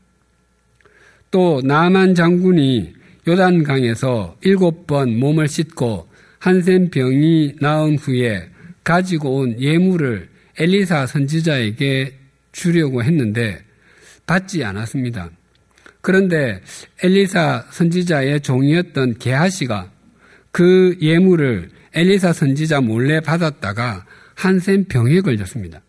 또 1.30 1.60
나만 1.64 2.14
장군이 2.14 2.94
요단강에서 3.26 4.38
일곱 4.42 4.86
번 4.86 5.18
몸을 5.18 5.48
씻고 5.48 6.08
한센 6.38 6.90
병이 6.90 7.56
나은 7.60 7.96
후에 7.98 8.48
가지고 8.82 9.36
온 9.36 9.60
예물을 9.60 10.28
엘리사 10.58 11.06
선지자에게 11.06 12.18
주려고 12.52 13.02
했는데 13.02 13.62
받지 14.26 14.64
않았습니다. 14.64 15.30
그런데 16.00 16.60
엘리사 17.02 17.66
선지자의 17.70 18.40
종이었던 18.40 19.18
게하시가 19.18 19.90
그 20.50 20.96
예물을 21.00 21.70
엘리사 21.94 22.32
선지자 22.32 22.80
몰래 22.80 23.20
받았다가 23.20 24.06
한센 24.40 24.86
병에 24.86 25.20
걸렸습니다. 25.20 25.82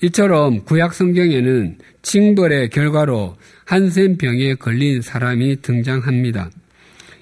이처럼 0.00 0.64
구약 0.64 0.94
성경에는 0.94 1.76
징벌의 2.00 2.70
결과로 2.70 3.36
한센 3.66 4.16
병에 4.16 4.54
걸린 4.54 5.02
사람이 5.02 5.60
등장합니다. 5.60 6.50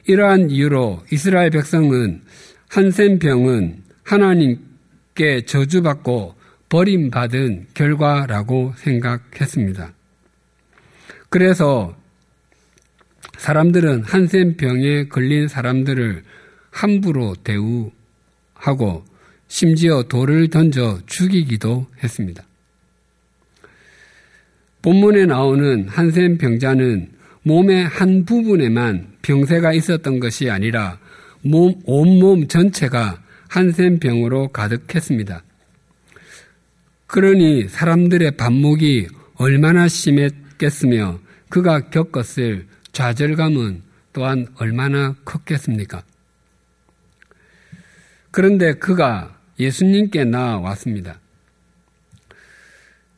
이러한 0.07 0.51
이유로 0.51 1.03
이스라엘 1.11 1.51
백성은 1.51 2.23
한센 2.68 3.18
병은 3.18 3.83
하나님께 4.05 5.44
저주받고 5.44 6.37
버림받은 6.68 7.66
결과라고 7.75 8.75
생각했습니다. 8.77 9.92
그래서 11.31 11.97
사람들은 13.38 14.05
한센 14.05 14.57
병에 14.57 15.09
걸린 15.09 15.49
사람들을 15.49 16.23
함부로 16.71 17.35
대우하고 17.42 19.08
심지어 19.49 20.03
돌을 20.05 20.49
던져 20.49 21.01
죽이기도 21.07 21.87
했습니다. 22.03 22.45
본문에 24.83 25.27
나오는 25.27 25.89
한센 25.89 26.39
병자는 26.39 27.11
몸의 27.43 27.87
한 27.87 28.25
부분에만 28.25 29.17
병세가 29.23 29.73
있었던 29.73 30.21
것이 30.21 30.51
아니라 30.51 30.99
몸, 31.43 31.81
온몸 31.85 32.47
전체가 32.47 33.23
한센 33.49 33.99
병으로 33.99 34.49
가득했습니다. 34.49 35.43
그러니 37.07 37.69
사람들의 37.69 38.33
반목이 38.33 39.09
얼마나 39.37 39.89
심했겠으며 39.89 41.19
그가 41.49 41.89
겪었을 41.89 42.67
좌절감은 42.93 43.83
또한 44.13 44.47
얼마나 44.57 45.15
컸겠습니까? 45.25 46.03
그런데 48.31 48.75
그가 48.75 49.38
예수님께 49.59 50.25
나왔습니다. 50.25 51.21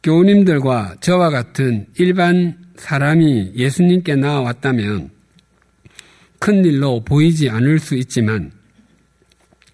교우님들과 0.03 0.96
저와 1.00 1.31
같은 1.31 1.87
일반 1.98 2.57
사람이 2.76 3.53
예수님께 3.55 4.16
나왔다면 4.16 5.11
큰 6.38 6.64
일로 6.64 7.05
보이지 7.05 7.50
않을 7.50 7.79
수 7.79 7.94
있지만 7.96 8.50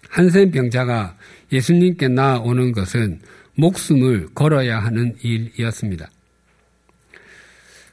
한센 0.09 0.51
병자가 0.51 1.17
예수님께 1.51 2.09
나오는 2.09 2.73
것은 2.73 3.21
목숨을 3.55 4.27
걸어야 4.35 4.79
하는 4.79 5.15
일이었습니다. 5.21 6.09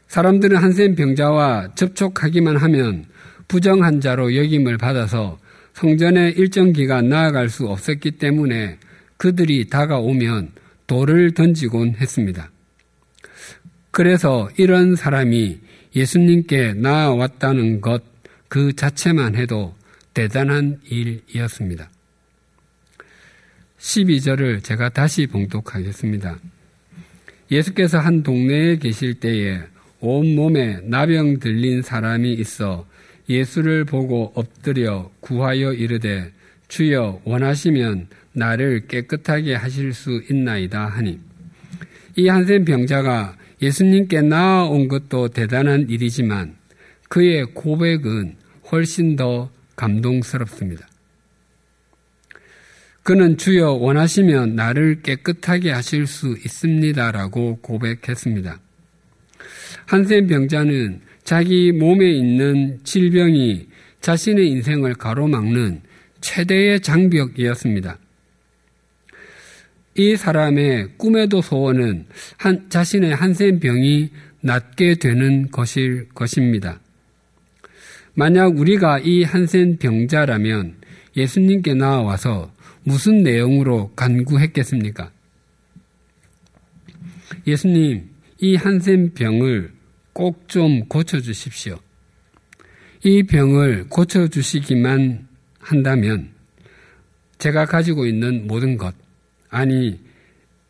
사람들은 0.08 0.56
한센 0.56 0.94
병자와 0.96 1.74
접촉하기만 1.74 2.56
하면 2.56 3.04
부정한 3.46 4.00
자로 4.00 4.34
역임을 4.34 4.78
받아서 4.78 5.38
성전에 5.74 6.30
일정 6.30 6.72
기간 6.72 7.08
나아갈 7.08 7.48
수 7.48 7.66
없었기 7.66 8.12
때문에 8.12 8.78
그들이 9.16 9.68
다가오면 9.68 10.52
돌을 10.86 11.32
던지곤 11.34 11.96
했습니다. 12.00 12.50
그래서 13.90 14.48
이런 14.56 14.96
사람이 14.96 15.60
예수님께 15.94 16.74
나아왔다는 16.74 17.80
것 17.80 18.14
그 18.54 18.72
자체만 18.72 19.34
해도 19.34 19.74
대단한 20.14 20.78
일이었습니다. 20.84 21.90
12절을 23.80 24.62
제가 24.62 24.90
다시 24.90 25.26
봉독하겠습니다. 25.26 26.38
예수께서 27.50 27.98
한 27.98 28.22
동네에 28.22 28.76
계실 28.76 29.14
때에 29.14 29.58
온몸에 29.98 30.82
나병 30.84 31.40
들린 31.40 31.82
사람이 31.82 32.32
있어 32.34 32.86
예수를 33.28 33.84
보고 33.84 34.32
엎드려 34.34 35.10
구하여 35.20 35.72
이르되 35.72 36.32
주여 36.68 37.22
원하시면 37.24 38.08
나를 38.32 38.86
깨끗하게 38.86 39.54
하실 39.54 39.94
수 39.94 40.22
있나이다 40.30 40.86
하니 40.86 41.20
이 42.16 42.28
한센 42.28 42.64
병자가 42.64 43.36
예수님께 43.62 44.22
나아온 44.22 44.88
것도 44.88 45.28
대단한 45.28 45.88
일이지만 45.88 46.56
그의 47.08 47.44
고백은 47.54 48.36
훨씬 48.70 49.16
더 49.16 49.50
감동스럽습니다. 49.76 50.86
그는 53.02 53.36
주여 53.36 53.72
원하시면 53.72 54.56
나를 54.56 55.02
깨끗하게 55.02 55.70
하실 55.70 56.06
수 56.06 56.36
있습니다라고 56.44 57.58
고백했습니다. 57.60 58.58
한센 59.86 60.26
병자는 60.26 61.02
자기 61.24 61.72
몸에 61.72 62.10
있는 62.10 62.80
질병이 62.84 63.66
자신의 64.00 64.50
인생을 64.50 64.94
가로막는 64.94 65.80
최대의 66.20 66.80
장벽이었습니다. 66.80 67.98
이 69.96 70.16
사람의 70.16 70.88
꿈에도 70.98 71.40
소원은 71.40 72.06
한, 72.36 72.68
자신의 72.68 73.14
한센 73.14 73.58
병이 73.60 74.10
낫게 74.42 74.96
되는 74.96 75.50
것일 75.50 76.08
것입니다. 76.10 76.80
만약 78.12 78.58
우리가 78.58 78.98
이 78.98 79.22
한센 79.22 79.78
병자라면 79.78 80.76
예수님께 81.16 81.74
나와서 81.74 82.52
무슨 82.82 83.22
내용으로 83.22 83.92
간구했겠습니까? 83.94 85.10
예수님, 87.46 88.10
이 88.40 88.56
한센 88.56 89.14
병을 89.14 89.73
꼭 90.14 90.46
좀 90.48 90.86
고쳐주십시오. 90.86 91.78
이 93.02 93.24
병을 93.24 93.88
고쳐주시기만 93.88 95.26
한다면 95.58 96.30
제가 97.38 97.66
가지고 97.66 98.06
있는 98.06 98.46
모든 98.46 98.78
것, 98.78 98.94
아니, 99.50 99.98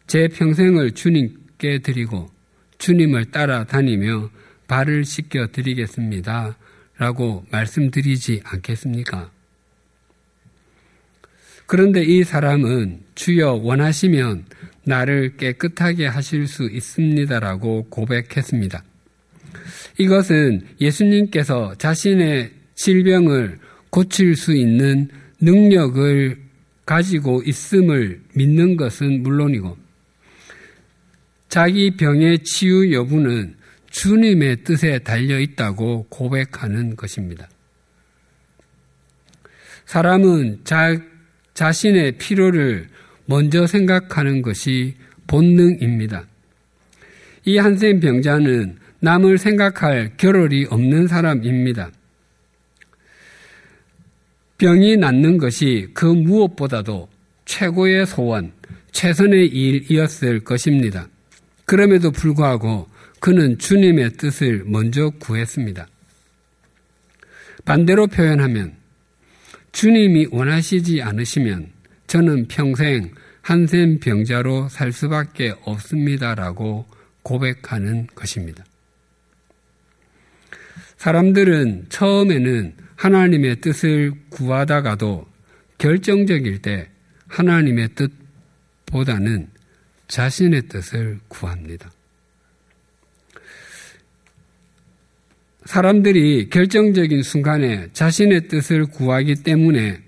제 0.06 0.26
평생을 0.28 0.92
주님께 0.92 1.80
드리고 1.80 2.30
주님을 2.78 3.26
따라다니며 3.26 4.30
발을 4.66 5.04
씻겨 5.04 5.48
드리겠습니다. 5.52 6.56
라고 6.96 7.44
말씀드리지 7.50 8.40
않겠습니까? 8.44 9.30
그런데 11.66 12.02
이 12.02 12.24
사람은 12.24 13.02
주여 13.14 13.52
원하시면 13.62 14.46
나를 14.84 15.36
깨끗하게 15.36 16.06
하실 16.06 16.46
수 16.46 16.64
있습니다라고 16.70 17.88
고백했습니다. 17.90 18.82
이것은 19.98 20.62
예수님께서 20.80 21.74
자신의 21.76 22.52
질병을 22.74 23.58
고칠 23.90 24.36
수 24.36 24.54
있는 24.54 25.08
능력을 25.40 26.36
가지고 26.86 27.42
있음을 27.42 28.20
믿는 28.34 28.76
것은 28.76 29.22
물론이고 29.22 29.76
자기 31.48 31.96
병의 31.96 32.40
치유 32.40 32.92
여부는 32.92 33.54
주님의 33.90 34.64
뜻에 34.64 34.98
달려 34.98 35.38
있다고 35.38 36.06
고백하는 36.08 36.96
것입니다. 36.96 37.48
사람은 39.86 40.62
자, 40.64 41.00
자신의 41.54 42.18
필요를 42.18 42.88
먼저 43.26 43.66
생각하는 43.66 44.42
것이 44.42 44.94
본능입니다. 45.28 46.26
이 47.44 47.58
한센 47.58 48.00
병자는 48.00 48.78
남을 49.04 49.36
생각할 49.36 50.12
겨를이 50.16 50.66
없는 50.70 51.08
사람입니다. 51.08 51.90
병이 54.56 54.96
낫는 54.96 55.36
것이 55.36 55.88
그 55.92 56.06
무엇보다도 56.06 57.10
최고의 57.44 58.06
소원, 58.06 58.52
최선의 58.92 59.48
일이었을 59.48 60.40
것입니다. 60.40 61.06
그럼에도 61.66 62.10
불구하고 62.10 62.88
그는 63.20 63.58
주님의 63.58 64.14
뜻을 64.14 64.64
먼저 64.64 65.10
구했습니다. 65.18 65.86
반대로 67.66 68.06
표현하면 68.06 68.72
주님이 69.72 70.28
원하시지 70.30 71.02
않으시면 71.02 71.68
저는 72.06 72.48
평생 72.48 73.10
한센 73.42 74.00
병자로 74.00 74.70
살 74.70 74.92
수밖에 74.92 75.52
없습니다라고 75.64 76.86
고백하는 77.22 78.06
것입니다. 78.14 78.64
사람들은 81.04 81.88
처음에는 81.90 82.72
하나님의 82.96 83.60
뜻을 83.60 84.12
구하다가도 84.30 85.26
결정적일 85.76 86.62
때 86.62 86.88
하나님의 87.28 87.90
뜻보다는 88.86 89.50
자신의 90.08 90.62
뜻을 90.70 91.20
구합니다. 91.28 91.92
사람들이 95.66 96.48
결정적인 96.48 97.22
순간에 97.22 97.88
자신의 97.92 98.48
뜻을 98.48 98.86
구하기 98.86 99.42
때문에 99.42 100.00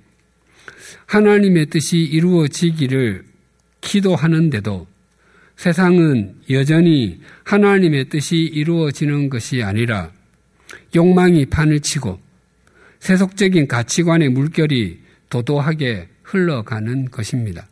하나님의 1.05 1.67
뜻이 1.67 1.99
이루어지기를 1.99 3.23
기도하는데도 3.83 4.87
세상은 5.57 6.37
여전히 6.49 7.21
하나님의 7.45 8.09
뜻이 8.09 8.39
이루어지는 8.39 9.29
것이 9.29 9.63
아니라 9.63 10.16
욕망이 10.95 11.47
판을 11.47 11.81
치고 11.81 12.21
세속적인 13.01 13.69
가치관의 13.69 14.31
물결이 14.31 15.01
도도하게 15.29 16.09
흘러가는 16.23 17.11
것입니다. 17.11 17.69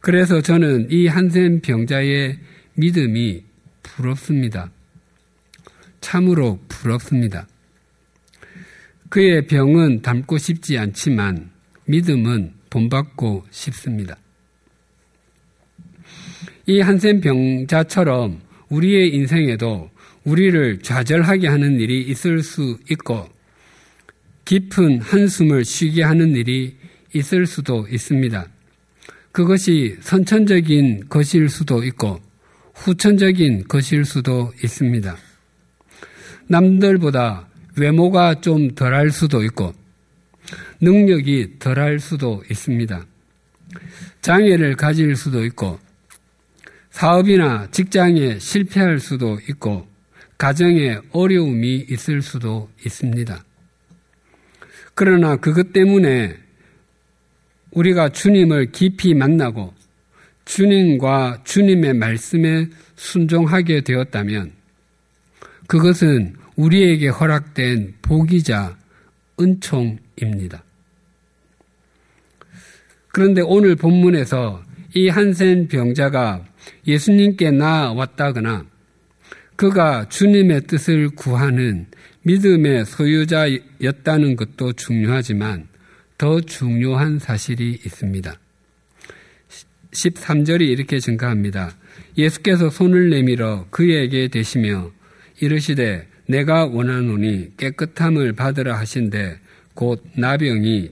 그래서 0.00 0.40
저는 0.40 0.88
이 0.90 1.06
한센 1.06 1.60
병자의 1.60 2.38
믿음이 2.74 3.42
부럽습니다. 3.82 4.70
참으로 6.00 6.60
부럽습니다. 6.68 7.48
그의 9.08 9.46
병은 9.46 10.02
닮고 10.02 10.38
싶지 10.38 10.78
않지만 10.78 11.50
믿음은 11.86 12.52
본받고 12.70 13.46
싶습니다. 13.50 14.16
이 16.66 16.80
한센 16.80 17.20
병자처럼 17.20 18.40
우리의 18.68 19.14
인생에도 19.14 19.90
우리를 20.26 20.80
좌절하게 20.82 21.46
하는 21.46 21.78
일이 21.78 22.02
있을 22.02 22.42
수 22.42 22.78
있고 22.90 23.28
깊은 24.44 25.00
한숨을 25.00 25.64
쉬게 25.64 26.02
하는 26.02 26.34
일이 26.34 26.76
있을 27.14 27.46
수도 27.46 27.86
있습니다. 27.88 28.46
그것이 29.30 29.96
선천적인 30.00 31.08
것일 31.08 31.48
수도 31.48 31.84
있고 31.84 32.20
후천적인 32.74 33.68
것일 33.68 34.04
수도 34.04 34.52
있습니다. 34.62 35.16
남들보다 36.48 37.48
외모가 37.76 38.40
좀 38.40 38.74
덜할 38.74 39.10
수도 39.10 39.44
있고 39.44 39.74
능력이 40.80 41.58
덜할 41.60 42.00
수도 42.00 42.42
있습니다. 42.50 43.06
장애를 44.22 44.74
가질 44.74 45.14
수도 45.14 45.44
있고 45.44 45.78
사업이나 46.90 47.68
직장에 47.70 48.40
실패할 48.40 48.98
수도 48.98 49.38
있고 49.48 49.86
가정에 50.38 50.98
어려움이 51.12 51.86
있을 51.88 52.22
수도 52.22 52.68
있습니다. 52.84 53.44
그러나 54.94 55.36
그것 55.36 55.72
때문에 55.72 56.36
우리가 57.70 58.10
주님을 58.10 58.72
깊이 58.72 59.14
만나고 59.14 59.74
주님과 60.44 61.42
주님의 61.44 61.94
말씀에 61.94 62.68
순종하게 62.96 63.82
되었다면 63.82 64.52
그것은 65.66 66.36
우리에게 66.56 67.08
허락된 67.08 67.96
복이자 68.00 68.76
은총입니다. 69.38 70.62
그런데 73.08 73.42
오늘 73.42 73.76
본문에서 73.76 74.62
이 74.94 75.08
한센 75.08 75.68
병자가 75.68 76.44
예수님께 76.86 77.50
나왔다거나 77.50 78.64
그가 79.56 80.06
주님의 80.10 80.66
뜻을 80.66 81.08
구하는 81.10 81.86
믿음의 82.22 82.84
소유자였다는 82.84 84.36
것도 84.36 84.74
중요하지만 84.74 85.68
더 86.18 86.40
중요한 86.40 87.18
사실이 87.18 87.70
있습니다. 87.84 88.38
13절이 89.92 90.60
이렇게 90.60 90.98
증가합니다. 90.98 91.74
예수께서 92.18 92.68
손을 92.68 93.08
내밀어 93.10 93.66
그에게 93.70 94.28
대시며 94.28 94.90
이르시되 95.40 96.06
내가 96.26 96.66
원하노니 96.66 97.56
깨끗함을 97.56 98.34
받으라 98.34 98.78
하신데 98.78 99.38
곧 99.74 100.04
나병이 100.16 100.90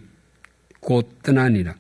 곧 0.81 1.22
떠나니라. 1.22 1.74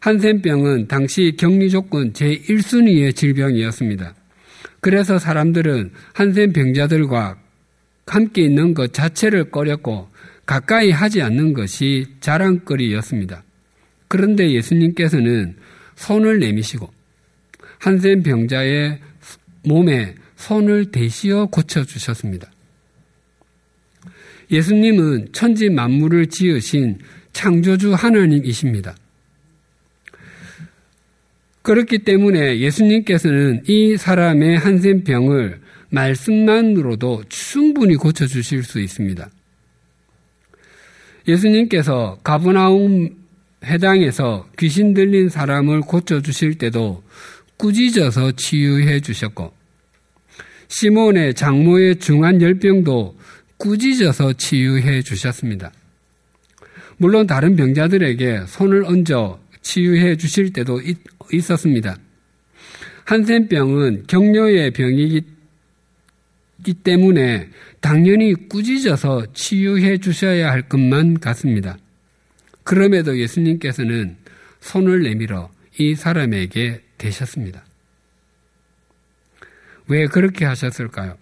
한센병은 0.00 0.88
당시 0.88 1.34
격리 1.38 1.70
조건 1.70 2.12
제1순위의 2.12 3.14
질병이었습니다. 3.14 4.14
그래서 4.80 5.18
사람들은 5.18 5.90
한센 6.12 6.52
병자들과 6.52 7.38
함께 8.06 8.42
있는 8.42 8.74
것 8.74 8.92
자체를 8.92 9.50
꺼렸고 9.50 10.08
가까이 10.46 10.90
하지 10.90 11.20
않는 11.20 11.52
것이 11.52 12.06
자랑거리였습니다. 12.20 13.42
그런데 14.08 14.50
예수님께서는 14.52 15.56
손을 15.96 16.38
내미시고 16.38 16.88
한센 17.78 18.22
병자의 18.22 18.98
몸에 19.64 20.14
손을 20.36 20.90
대시어 20.90 21.46
고쳐주셨습니다. 21.46 22.50
예수님은 24.50 25.28
천지 25.32 25.68
만물을 25.68 26.28
지으신 26.28 26.98
창조주 27.32 27.92
하나님이십니다. 27.92 28.96
그렇기 31.68 31.98
때문에 31.98 32.60
예수님께서는 32.60 33.64
이 33.66 33.98
사람의 33.98 34.56
한센병을 34.56 35.60
말씀만으로도 35.90 37.24
충분히 37.28 37.94
고쳐주실 37.94 38.62
수 38.62 38.80
있습니다. 38.80 39.28
예수님께서 41.28 42.20
가브나움 42.24 43.10
해당에서 43.66 44.48
귀신 44.58 44.94
들린 44.94 45.28
사람을 45.28 45.82
고쳐주실 45.82 46.56
때도 46.56 47.02
꾸짖어서 47.58 48.32
치유해 48.32 49.00
주셨고, 49.00 49.52
시몬의 50.68 51.34
장모의 51.34 51.96
중한 51.96 52.40
열병도 52.40 53.14
꾸짖어서 53.58 54.32
치유해 54.32 55.02
주셨습니다. 55.02 55.70
물론 56.96 57.26
다른 57.26 57.56
병자들에게 57.56 58.44
손을 58.46 58.86
얹어 58.86 59.38
치유해 59.60 60.16
주실 60.16 60.54
때도 60.54 60.80
있었습니다. 61.32 61.96
한센병은 63.04 64.04
격려의 64.06 64.72
병이기 64.72 65.22
때문에 66.84 67.48
당연히 67.80 68.34
꾸짖어서 68.34 69.32
치유해 69.32 69.98
주셔야 69.98 70.50
할 70.50 70.68
것만 70.68 71.20
같습니다. 71.20 71.78
그럼에도 72.64 73.18
예수님께서는 73.18 74.16
손을 74.60 75.02
내밀어 75.02 75.50
이 75.78 75.94
사람에게 75.94 76.82
대셨습니다. 76.98 77.64
왜 79.86 80.06
그렇게 80.06 80.44
하셨을까요? 80.44 81.16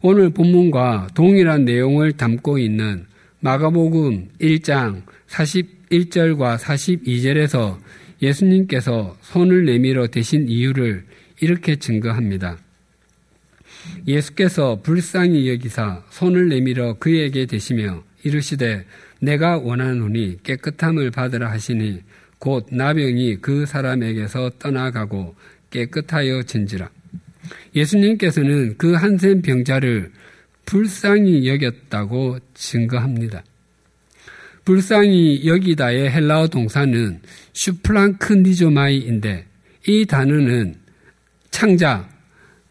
오늘 0.00 0.30
본문과 0.30 1.08
동일한 1.14 1.64
내용을 1.64 2.12
담고 2.12 2.58
있는 2.58 3.06
마가복음 3.40 4.28
1장 4.40 5.02
41절과 5.90 6.58
42절에서 6.58 7.78
예수님께서 8.22 9.16
손을 9.20 9.66
내밀어 9.66 10.06
대신 10.08 10.48
이유를 10.48 11.04
이렇게 11.40 11.76
증거합니다. 11.76 12.58
예수께서 14.06 14.80
불쌍히 14.82 15.48
여기사 15.50 16.02
손을 16.10 16.48
내밀어 16.48 16.94
그에게 16.94 17.46
대시며 17.46 18.02
이르시되 18.24 18.84
내가 19.20 19.58
원하노니 19.58 20.38
깨끗함을 20.42 21.10
받으라 21.10 21.50
하시니 21.50 22.00
곧 22.38 22.66
나병이 22.70 23.36
그 23.36 23.66
사람에게서 23.66 24.50
떠나가고 24.58 25.34
깨끗하여 25.70 26.42
진지라. 26.42 26.90
예수님께서는 27.74 28.76
그 28.76 28.94
한센 28.94 29.42
병자를 29.42 30.10
불쌍히 30.64 31.46
여겼다고 31.46 32.38
증거합니다. 32.54 33.44
불쌍히 34.66 35.46
여기다의 35.46 36.10
헬라어 36.10 36.48
동사는 36.48 37.20
슈플랑크니조마이인데 37.52 39.46
이 39.86 40.04
단어는 40.04 40.74
창자, 41.52 42.08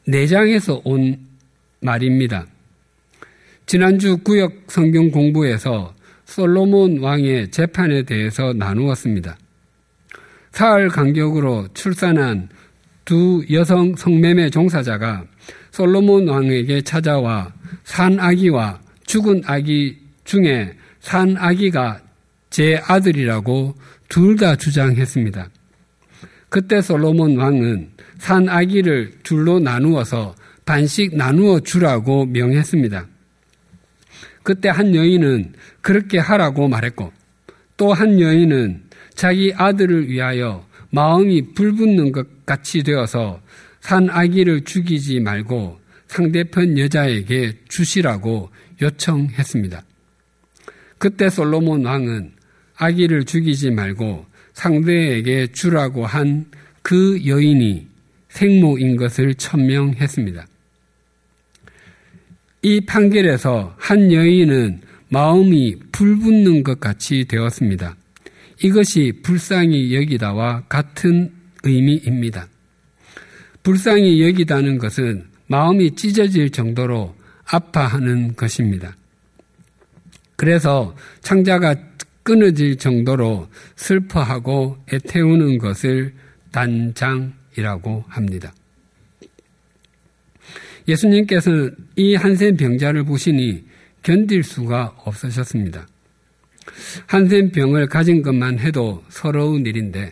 내장에서 0.05 0.81
온 0.83 1.17
말입니다. 1.79 2.45
지난주 3.65 4.17
구역 4.17 4.51
성경 4.67 5.09
공부에서 5.09 5.95
솔로몬 6.25 6.99
왕의 6.99 7.51
재판에 7.51 8.03
대해서 8.03 8.51
나누었습니다. 8.51 9.37
사흘 10.51 10.89
간격으로 10.89 11.69
출산한 11.73 12.49
두 13.05 13.45
여성 13.51 13.95
성매매 13.95 14.49
종사자가 14.49 15.23
솔로몬 15.71 16.27
왕에게 16.27 16.81
찾아와 16.81 17.53
산 17.85 18.19
아기와 18.19 18.81
죽은 19.05 19.43
아기 19.45 19.97
중에 20.25 20.75
산 21.05 21.37
아기가 21.37 22.01
제 22.49 22.81
아들이라고 22.83 23.75
둘 24.09 24.37
다 24.37 24.55
주장했습니다. 24.55 25.49
그때 26.49 26.81
솔로몬 26.81 27.37
왕은 27.37 27.91
산 28.17 28.49
아기를 28.49 29.11
둘로 29.21 29.59
나누어서 29.59 30.33
반씩 30.65 31.15
나누어 31.15 31.59
주라고 31.59 32.25
명했습니다. 32.25 33.05
그때 34.41 34.69
한 34.69 34.95
여인은 34.95 35.53
그렇게 35.81 36.17
하라고 36.17 36.67
말했고 36.67 37.13
또 37.77 37.93
한 37.93 38.19
여인은 38.19 38.85
자기 39.13 39.53
아들을 39.55 40.09
위하여 40.09 40.65
마음이 40.89 41.53
불붙는 41.53 42.13
것 42.13 42.45
같이 42.47 42.81
되어서 42.81 43.41
산 43.79 44.09
아기를 44.09 44.63
죽이지 44.63 45.19
말고 45.19 45.79
상대편 46.07 46.79
여자에게 46.79 47.59
주시라고 47.69 48.49
요청했습니다. 48.81 49.83
그때 51.05 51.29
솔로몬 51.29 51.85
왕은 51.85 52.31
아기를 52.77 53.25
죽이지 53.25 53.69
말고 53.69 54.25
상대에게 54.53 55.47
주라고 55.53 56.05
한 56.05 56.45
그 56.85 57.19
여인이 57.25 57.87
생모인 58.29 58.95
것을 58.95 59.33
천명했습니다. 59.33 60.45
이 62.61 62.81
판결에서 62.81 63.75
한 63.79 64.11
여인은 64.11 64.81
마음이 65.09 65.77
불붙는 65.91 66.61
것 66.61 66.79
같이 66.79 67.25
되었습니다. 67.27 67.95
이것이 68.63 69.13
불쌍히 69.23 69.95
여기다와 69.95 70.65
같은 70.69 71.31
의미입니다. 71.63 72.47
불쌍히 73.63 74.21
여기다는 74.21 74.77
것은 74.77 75.25
마음이 75.47 75.95
찢어질 75.95 76.51
정도로 76.51 77.15
아파하는 77.45 78.35
것입니다. 78.35 78.95
그래서 80.35 80.95
창자가 81.21 81.75
끊어질 82.23 82.77
정도로 82.77 83.47
슬퍼하고 83.75 84.77
애태우는 84.91 85.59
것을 85.59 86.13
단장이라고 86.51 88.05
합니다. 88.07 88.53
예수님께서는 90.87 91.75
이 91.95 92.15
한센 92.15 92.57
병자를 92.57 93.03
보시니 93.03 93.65
견딜 94.03 94.43
수가 94.43 94.95
없으셨습니다. 95.03 95.87
한센 97.07 97.51
병을 97.51 97.87
가진 97.87 98.21
것만 98.21 98.59
해도 98.59 99.03
서러운 99.09 99.65
일인데 99.65 100.11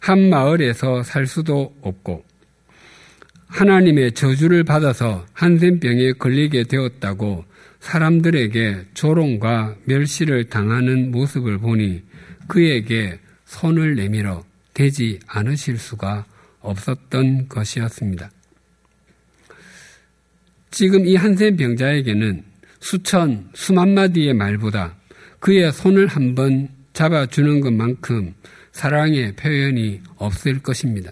한 0.00 0.30
마을에서 0.30 1.02
살 1.02 1.26
수도 1.26 1.74
없고 1.82 2.24
하나님의 3.48 4.12
저주를 4.12 4.64
받아서 4.64 5.26
한센병에 5.32 6.12
걸리게 6.12 6.64
되었다고 6.64 7.44
사람들에게 7.80 8.86
조롱과 8.94 9.76
멸시를 9.84 10.48
당하는 10.48 11.10
모습을 11.10 11.58
보니 11.58 12.02
그에게 12.48 13.18
손을 13.46 13.94
내밀어 13.94 14.44
되지 14.74 15.20
않으실 15.26 15.78
수가 15.78 16.26
없었던 16.60 17.48
것이었습니다. 17.48 18.30
지금 20.70 21.06
이 21.06 21.16
한센 21.16 21.56
병자에게는 21.56 22.44
수천, 22.80 23.50
수만 23.54 23.94
마디의 23.94 24.34
말보다 24.34 24.96
그의 25.40 25.72
손을 25.72 26.06
한번 26.06 26.68
잡아주는 26.92 27.60
것만큼 27.60 28.34
사랑의 28.72 29.34
표현이 29.36 30.02
없을 30.16 30.60
것입니다. 30.60 31.10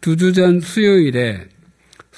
두 0.00 0.16
주 0.16 0.32
전 0.32 0.60
수요일에 0.60 1.48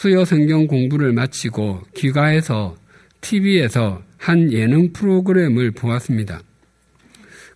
수요 0.01 0.25
성경 0.25 0.67
공부를 0.67 1.13
마치고 1.13 1.83
귀가해서 1.95 2.75
TV에서 3.21 4.03
한 4.17 4.51
예능 4.51 4.95
프로그램을 4.95 5.73
보았습니다. 5.73 6.41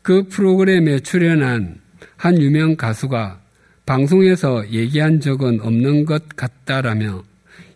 그 0.02 0.24
프로그램에 0.28 1.00
출연한 1.00 1.80
한 2.18 2.38
유명 2.38 2.76
가수가 2.76 3.40
방송에서 3.86 4.70
얘기한 4.70 5.20
적은 5.20 5.62
없는 5.62 6.04
것 6.04 6.36
같다라며 6.36 7.24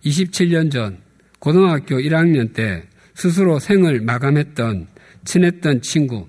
27년 0.05 0.71
전 0.71 0.99
고등학교 1.39 1.97
1학년 1.97 2.53
때 2.53 2.83
스스로 3.15 3.59
생을 3.59 4.03
마감했던 4.03 4.87
친했던 5.25 5.81
친구, 5.81 6.29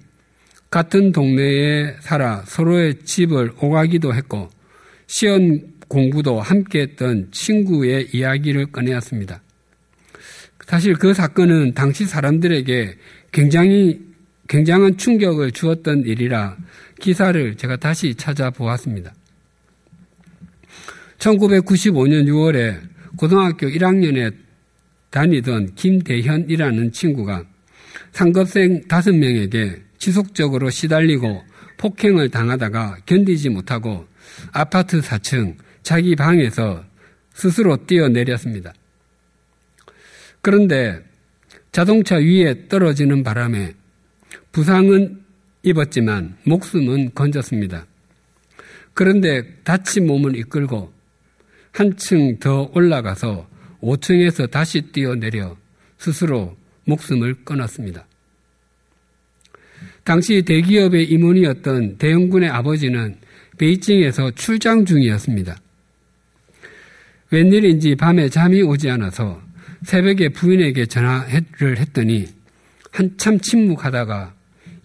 같은 0.72 1.12
동네에 1.12 1.98
살아 2.00 2.44
서로의 2.46 3.00
집을 3.04 3.52
오가기도 3.62 4.14
했고 4.14 4.48
시험 5.08 5.60
공부도 5.90 6.40
함께 6.40 6.82
했던 6.82 7.28
친구의 7.32 8.10
이야기를 8.14 8.68
꺼내었습니다. 8.72 9.42
사실 10.66 10.94
그 10.94 11.14
사건은 11.14 11.74
당시 11.74 12.06
사람들에게 12.06 12.96
굉장히 13.32 14.00
굉장한 14.48 14.98
충격을 14.98 15.52
주었던 15.52 16.06
일이라 16.06 16.58
기사를 17.00 17.58
제가 17.58 17.78
다시 17.78 18.16
찾아보았습니다. 18.16 19.14
1995년 21.18 22.28
6월에 22.28 22.80
고등학교 23.18 23.68
1학년에 23.68 24.34
다니던 25.10 25.74
김대현이라는 25.76 26.92
친구가 26.92 27.46
상급생 28.12 28.84
5명에게 28.84 29.82
지속적으로 29.98 30.70
시달리고 30.70 31.44
폭행을 31.78 32.30
당하다가 32.30 32.98
견디지 33.06 33.50
못하고 33.50 34.08
아파트 34.52 35.02
4층 35.02 35.56
자기 35.90 36.16
방에서 36.16 36.86
스스로 37.34 37.76
뛰어내렸습니다. 37.88 38.76
그런데 40.40 41.04
자동차 41.72 42.18
위에 42.18 42.68
떨어지는 42.68 43.24
바람에 43.24 43.74
부상은 44.52 45.24
입었지만 45.64 46.38
목숨은 46.44 47.16
건졌습니다. 47.16 47.88
그런데 48.94 49.42
다친 49.64 50.06
몸을 50.06 50.36
이끌고 50.36 50.94
한층 51.72 52.38
더 52.38 52.70
올라가서 52.76 53.50
5층에서 53.82 54.52
다시 54.52 54.82
뛰어내려 54.92 55.58
스스로 55.98 56.56
목숨을 56.86 57.44
끊었습니다. 57.44 58.06
당시 60.04 60.44
대기업의 60.44 61.10
임원이었던 61.10 61.98
대형군의 61.98 62.48
아버지는 62.48 63.18
베이징에서 63.58 64.30
출장 64.36 64.86
중이었습니다. 64.86 65.60
웬일인지 67.32 67.96
밤에 67.96 68.30
잠이 68.30 68.62
오지 68.62 68.90
않아서 68.90 69.42
새벽에 69.84 70.30
부인에게 70.30 70.86
전화를 70.88 71.78
했더니 71.78 72.28
한참 72.92 73.40
침묵하다가 73.40 74.34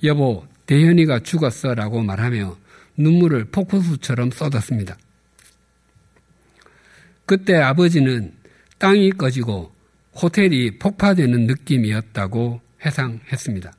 여보, 0.05 0.47
대현이가 0.67 1.21
죽었어 1.21 1.75
라고 1.75 2.03
말하며 2.03 2.57
눈물을 2.97 3.47
폭포수처럼 3.47 4.31
쏟았습니다. 4.31 4.97
그때 7.27 7.57
아버지는 7.57 8.33
땅이 8.79 9.13
꺼지고 9.13 9.73
호텔이 10.15 10.79
폭파되는 10.79 11.47
느낌이었다고 11.47 12.61
회상했습니다. 12.85 13.73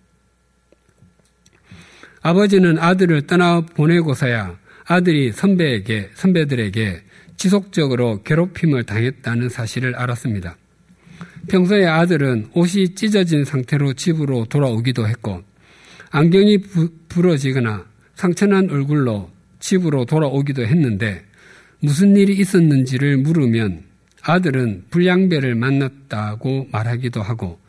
아버지는 2.22 2.80
아들을 2.80 3.28
떠나 3.28 3.62
보내고서야 3.62 4.58
아들이 4.86 5.32
선배에게, 5.32 6.10
선배들에게 6.16 7.04
지속적으로 7.38 8.24
괴롭힘을 8.24 8.84
당했다는 8.84 9.50
사실을 9.50 9.96
알았습니다. 9.96 10.58
평소에 11.48 11.86
아들은 11.86 12.50
옷이 12.54 12.96
찢어진 12.96 13.46
상태로 13.46 13.94
집으로 13.94 14.46
돌아오기도 14.46 15.08
했고, 15.08 15.44
안경이 16.12 16.60
부, 16.60 16.90
부러지거나 17.10 17.86
상처난 18.16 18.70
얼굴로 18.70 19.30
집으로 19.60 20.06
돌아오기도 20.06 20.66
했는데, 20.66 21.24
무슨 21.80 22.16
일이 22.16 22.36
있었는지를 22.38 23.18
물으면 23.18 23.84
아들은 24.22 24.86
불량배를 24.90 25.56
만났다고 25.56 26.70
말하기도 26.72 27.22
하고, 27.22 27.60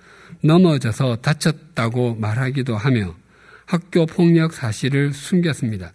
넘어져서 0.43 1.17
다쳤다고 1.17 2.15
말하기도 2.15 2.77
하며, 2.77 3.15
학교 3.67 4.07
폭력 4.07 4.53
사실을 4.53 5.13
숨겼습니다. 5.13 5.93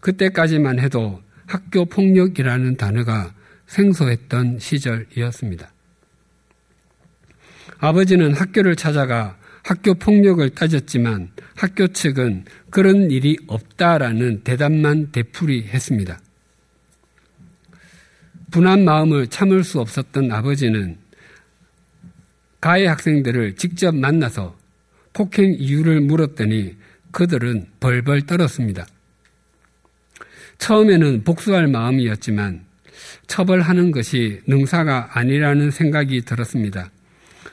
그때까지만 0.00 0.78
해도 0.78 1.20
학교 1.46 1.84
폭력이라는 1.84 2.76
단어가 2.76 3.34
생소했던 3.66 4.58
시절이었습니다. 4.58 5.72
아버지는 7.78 8.34
학교를 8.34 8.76
찾아가 8.76 9.38
학교 9.62 9.94
폭력을 9.94 10.48
따졌지만 10.50 11.30
학교 11.56 11.88
측은 11.88 12.44
그런 12.70 13.10
일이 13.10 13.36
없다라는 13.48 14.44
대답만 14.44 15.10
되풀이했습니다. 15.10 16.20
분한 18.52 18.84
마음을 18.84 19.26
참을 19.26 19.64
수 19.64 19.80
없었던 19.80 20.30
아버지는 20.30 20.98
가해 22.60 22.86
학생들을 22.86 23.56
직접 23.56 23.94
만나서 23.94 24.56
폭행 25.12 25.54
이유를 25.58 26.00
물었더니 26.02 26.76
그들은 27.10 27.66
벌벌 27.80 28.22
떨었습니다. 28.22 28.86
처음에는 30.58 31.24
복수할 31.24 31.66
마음이었지만 31.68 32.64
처벌하는 33.26 33.90
것이 33.90 34.40
능사가 34.46 35.10
아니라는 35.18 35.70
생각이 35.70 36.22
들었습니다. 36.22 36.90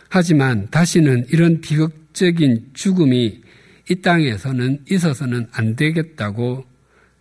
하지만 0.10 0.70
다시는 0.70 1.26
이런 1.30 1.62
비극적인 1.62 2.72
죽음이 2.74 3.42
이 3.90 3.96
땅에서는 3.96 4.86
있어서는 4.90 5.48
안 5.52 5.76
되겠다고 5.76 6.66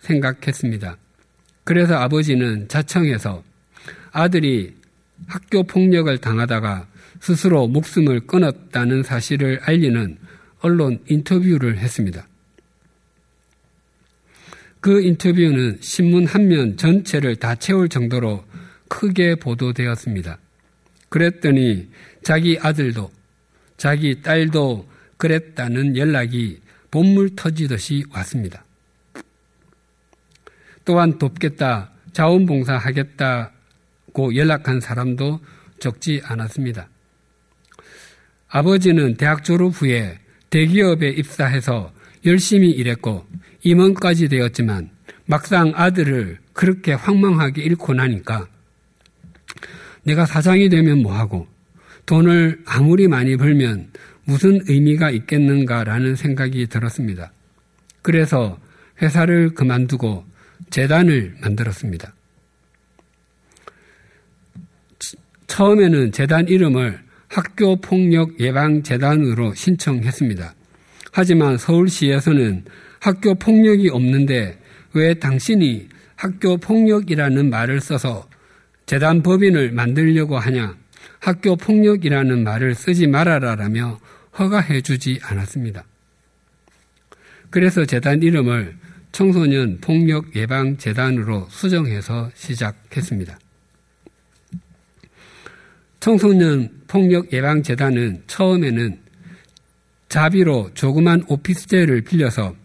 생각했습니다. 0.00 0.96
그래서 1.64 1.96
아버지는 1.96 2.68
자청해서 2.68 3.42
아들이 4.12 4.74
학교 5.26 5.62
폭력을 5.62 6.16
당하다가 6.18 6.86
스스로 7.20 7.68
목숨을 7.68 8.26
끊었다는 8.26 9.02
사실을 9.02 9.60
알리는 9.62 10.18
언론 10.60 10.98
인터뷰를 11.08 11.78
했습니다. 11.78 12.26
그 14.82 15.00
인터뷰는 15.00 15.78
신문 15.80 16.26
한 16.26 16.48
면 16.48 16.76
전체를 16.76 17.36
다 17.36 17.54
채울 17.54 17.88
정도로 17.88 18.44
크게 18.88 19.36
보도되었습니다. 19.36 20.38
그랬더니 21.08 21.88
자기 22.24 22.58
아들도 22.60 23.08
자기 23.76 24.20
딸도 24.22 24.88
그랬다는 25.18 25.96
연락이 25.96 26.60
본물 26.90 27.36
터지듯이 27.36 28.02
왔습니다. 28.10 28.64
또한 30.84 31.16
돕겠다, 31.16 31.92
자원봉사하겠다고 32.12 33.54
연락한 34.34 34.80
사람도 34.80 35.38
적지 35.78 36.20
않았습니다. 36.24 36.88
아버지는 38.48 39.14
대학 39.16 39.44
졸업 39.44 39.80
후에 39.80 40.18
대기업에 40.50 41.10
입사해서 41.10 41.92
열심히 42.26 42.70
일했고 42.70 43.24
임원까지 43.62 44.28
되었지만 44.28 44.90
막상 45.26 45.72
아들을 45.74 46.38
그렇게 46.52 46.92
황망하게 46.92 47.62
잃고 47.62 47.94
나니까 47.94 48.48
내가 50.04 50.26
사장이 50.26 50.68
되면 50.68 51.02
뭐하고 51.02 51.46
돈을 52.06 52.62
아무리 52.66 53.08
많이 53.08 53.36
벌면 53.36 53.90
무슨 54.24 54.60
의미가 54.66 55.10
있겠는가라는 55.10 56.16
생각이 56.16 56.66
들었습니다. 56.66 57.32
그래서 58.02 58.58
회사를 59.00 59.54
그만두고 59.54 60.24
재단을 60.70 61.36
만들었습니다. 61.40 62.14
처음에는 65.46 66.12
재단 66.12 66.48
이름을 66.48 66.98
학교 67.28 67.76
폭력 67.76 68.40
예방 68.40 68.82
재단으로 68.82 69.54
신청했습니다. 69.54 70.54
하지만 71.12 71.58
서울시에서는 71.58 72.64
학교 73.02 73.34
폭력이 73.34 73.88
없는데 73.88 74.56
왜 74.94 75.14
당신이 75.14 75.88
학교 76.14 76.56
폭력이라는 76.56 77.50
말을 77.50 77.80
써서 77.80 78.28
재단 78.86 79.24
법인을 79.24 79.72
만들려고 79.72 80.38
하냐? 80.38 80.76
학교 81.18 81.56
폭력이라는 81.56 82.44
말을 82.44 82.76
쓰지 82.76 83.08
말아라라며 83.08 83.98
허가해 84.38 84.82
주지 84.82 85.18
않았습니다. 85.20 85.84
그래서 87.50 87.84
재단 87.84 88.22
이름을 88.22 88.76
청소년 89.10 89.78
폭력 89.80 90.36
예방 90.36 90.76
재단으로 90.76 91.48
수정해서 91.50 92.30
시작했습니다. 92.34 93.36
청소년 95.98 96.70
폭력 96.86 97.32
예방 97.32 97.64
재단은 97.64 98.22
처음에는 98.28 99.00
자비로 100.08 100.70
조그만 100.74 101.24
오피스텔을 101.26 102.02
빌려서 102.02 102.61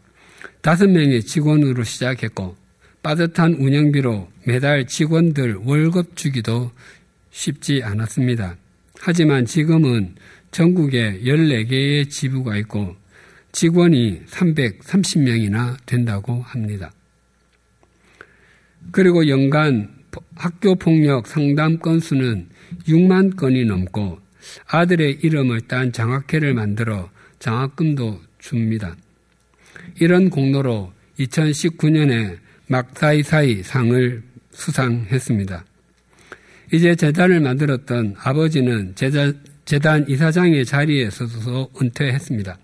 다섯 0.67 0.89
명의 0.89 1.23
직원으로 1.23 1.85
시작했고 1.85 2.57
빠듯한 3.01 3.53
운영비로 3.53 4.27
매달 4.43 4.85
직원들 4.85 5.61
월급 5.63 6.17
주기도 6.17 6.71
쉽지 7.31 7.83
않았습니다. 7.85 8.57
하지만 8.99 9.45
지금은 9.45 10.15
전국에 10.51 11.21
14개의 11.23 12.09
지부가 12.09 12.57
있고 12.57 12.97
직원이 13.53 14.19
330명이나 14.25 15.77
된다고 15.85 16.41
합니다. 16.41 16.91
그리고 18.91 19.25
연간 19.29 19.95
학교 20.35 20.75
폭력 20.75 21.27
상담 21.27 21.79
건수는 21.79 22.49
6만 22.89 23.37
건이 23.37 23.63
넘고 23.63 24.19
아들의 24.67 25.19
이름을 25.23 25.61
딴 25.61 25.93
장학회를 25.93 26.53
만들어 26.55 27.09
장학금도 27.39 28.19
줍니다. 28.39 28.97
이런 29.99 30.29
공로로 30.29 30.93
2019년에 31.19 32.37
막사이사이 32.67 33.63
상을 33.63 34.23
수상했습니다. 34.51 35.65
이제 36.73 36.95
재단을 36.95 37.39
만들었던 37.39 38.15
아버지는 38.17 38.93
재단 38.95 40.05
이사장의 40.07 40.65
자리에 40.65 41.09
서서 41.09 41.69
은퇴했습니다. 41.81 42.57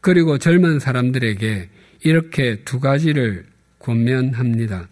그리고 0.00 0.38
젊은 0.38 0.78
사람들에게 0.78 1.68
이렇게 2.02 2.62
두 2.64 2.80
가지를 2.80 3.44
권면합니다. 3.78 4.88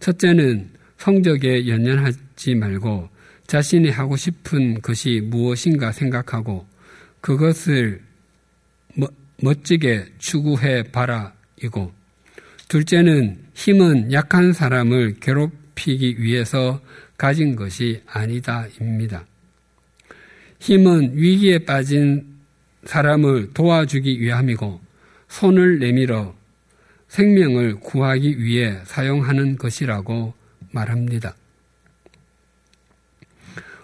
첫째는 0.00 0.70
성적에 0.96 1.68
연연하지 1.68 2.54
말고 2.54 3.10
자신이 3.46 3.90
하고 3.90 4.16
싶은 4.16 4.80
것이 4.80 5.20
무엇인가 5.22 5.92
생각하고 5.92 6.66
그것을 7.20 8.00
멋지게 9.42 10.06
추구해 10.18 10.84
봐라 10.84 11.32
이고 11.62 11.92
둘째는 12.68 13.38
힘은 13.54 14.12
약한 14.12 14.52
사람을 14.52 15.16
괴롭히기 15.20 16.22
위해서 16.22 16.80
가진 17.18 17.54
것이 17.54 18.02
아니다입니다. 18.06 19.26
힘은 20.60 21.16
위기에 21.16 21.58
빠진 21.58 22.26
사람을 22.84 23.52
도와주기 23.52 24.20
위함이고 24.20 24.80
손을 25.28 25.78
내밀어 25.78 26.34
생명을 27.08 27.80
구하기 27.80 28.42
위해 28.42 28.78
사용하는 28.84 29.56
것이라고 29.58 30.34
말합니다. 30.70 31.34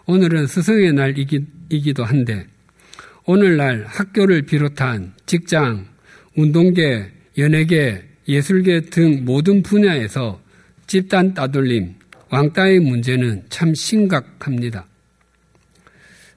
오늘은 0.07 0.47
스승의 0.47 0.95
날이기도 0.95 2.05
한데 2.05 2.47
오늘날 3.31 3.85
학교를 3.87 4.41
비롯한 4.41 5.13
직장, 5.27 5.87
운동계, 6.35 7.13
연예계, 7.37 8.03
예술계 8.27 8.81
등 8.81 9.27
모든 9.27 9.63
분야에서 9.63 10.41
집단 10.87 11.35
따돌림, 11.35 11.95
왕따의 12.31 12.81
문제는 12.81 13.43
참 13.51 13.75
심각합니다. 13.75 14.87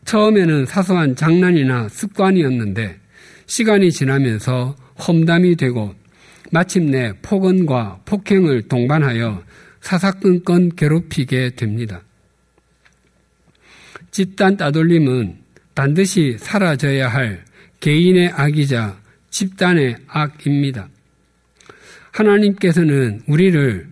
처음에는 0.03 0.65
사소한 0.65 1.15
장난이나 1.15 1.87
습관이었는데 1.87 2.99
시간이 3.45 3.89
지나면서 3.93 4.75
험담이 5.07 5.55
되고 5.55 5.95
마침내 6.51 7.13
폭언과 7.21 8.01
폭행을 8.03 8.63
동반하여 8.63 9.45
사사건건 9.79 10.75
괴롭히게 10.75 11.51
됩니다. 11.51 12.01
집단 14.11 14.57
따돌림은 14.57 15.40
반드시 15.75 16.37
사라져야 16.39 17.07
할 17.07 17.43
개인의 17.79 18.29
악이자 18.29 18.99
집단의 19.29 19.97
악입니다. 20.07 20.89
하나님께서는 22.11 23.21
우리를 23.27 23.87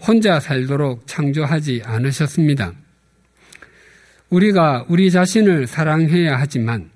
혼자 0.00 0.38
살도록 0.40 1.06
창조하지 1.06 1.82
않으셨습니다. 1.84 2.72
우리가 4.30 4.86
우리 4.88 5.10
자신을 5.10 5.66
사랑해야 5.66 6.38
하지만 6.38 6.90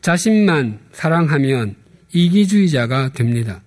자신만 0.00 0.80
사랑하면 0.92 1.76
이기주의자가 2.12 3.10
됩니다. 3.12 3.62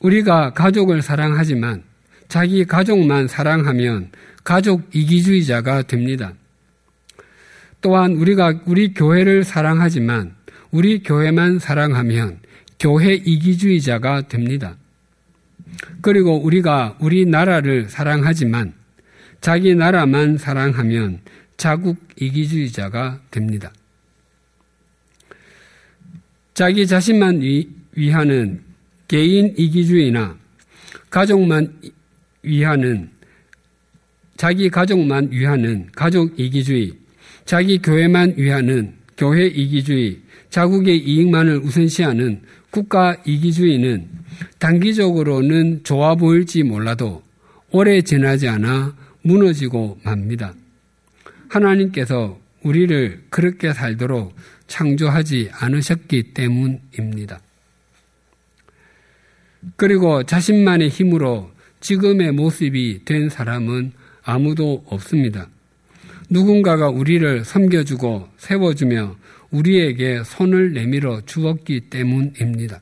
우리가 0.00 0.52
가족을 0.52 1.00
사랑하지만 1.00 1.82
자기 2.28 2.64
가족만 2.64 3.28
사랑하면 3.28 4.10
가족 4.44 4.88
이기주의자가 4.92 5.82
됩니다. 5.82 6.34
또한 7.82 8.12
우리가 8.12 8.60
우리 8.64 8.94
교회를 8.94 9.44
사랑하지만 9.44 10.34
우리 10.70 11.02
교회만 11.02 11.58
사랑하면 11.58 12.38
교회 12.78 13.14
이기주의자가 13.14 14.28
됩니다. 14.28 14.76
그리고 16.00 16.36
우리가 16.36 16.96
우리 17.00 17.26
나라를 17.26 17.88
사랑하지만 17.88 18.72
자기 19.40 19.74
나라만 19.74 20.38
사랑하면 20.38 21.20
자국 21.56 21.96
이기주의자가 22.16 23.20
됩니다. 23.30 23.72
자기 26.54 26.86
자신만 26.86 27.42
위하는 27.92 28.62
개인 29.08 29.54
이기주의나 29.56 30.36
가족만 31.10 31.80
위하는 32.42 33.10
자기 34.36 34.68
가족만 34.70 35.30
위하는 35.30 35.88
가족 35.94 36.38
이기주의, 36.38 36.94
자기 37.44 37.78
교회만 37.78 38.34
위하는 38.36 38.94
교회 39.16 39.46
이기주의, 39.46 40.20
자국의 40.50 40.98
이익만을 40.98 41.58
우선시하는 41.58 42.42
국가 42.70 43.16
이기주의는 43.24 44.08
단기적으로는 44.58 45.84
좋아 45.84 46.14
보일지 46.14 46.62
몰라도 46.62 47.22
오래 47.70 48.00
지나지 48.00 48.48
않아 48.48 48.96
무너지고 49.22 49.98
맙니다. 50.02 50.54
하나님께서 51.48 52.38
우리를 52.62 53.24
그렇게 53.28 53.72
살도록 53.72 54.34
창조하지 54.66 55.50
않으셨기 55.52 56.34
때문입니다. 56.34 57.40
그리고 59.76 60.22
자신만의 60.22 60.88
힘으로 60.88 61.50
지금의 61.80 62.32
모습이 62.32 63.04
된 63.04 63.28
사람은 63.28 63.92
아무도 64.22 64.84
없습니다. 64.86 65.48
누군가가 66.32 66.88
우리를 66.88 67.44
섬겨주고 67.44 68.26
세워주며 68.38 69.16
우리에게 69.50 70.22
손을 70.24 70.72
내밀어 70.72 71.20
주었기 71.26 71.90
때문입니다. 71.90 72.80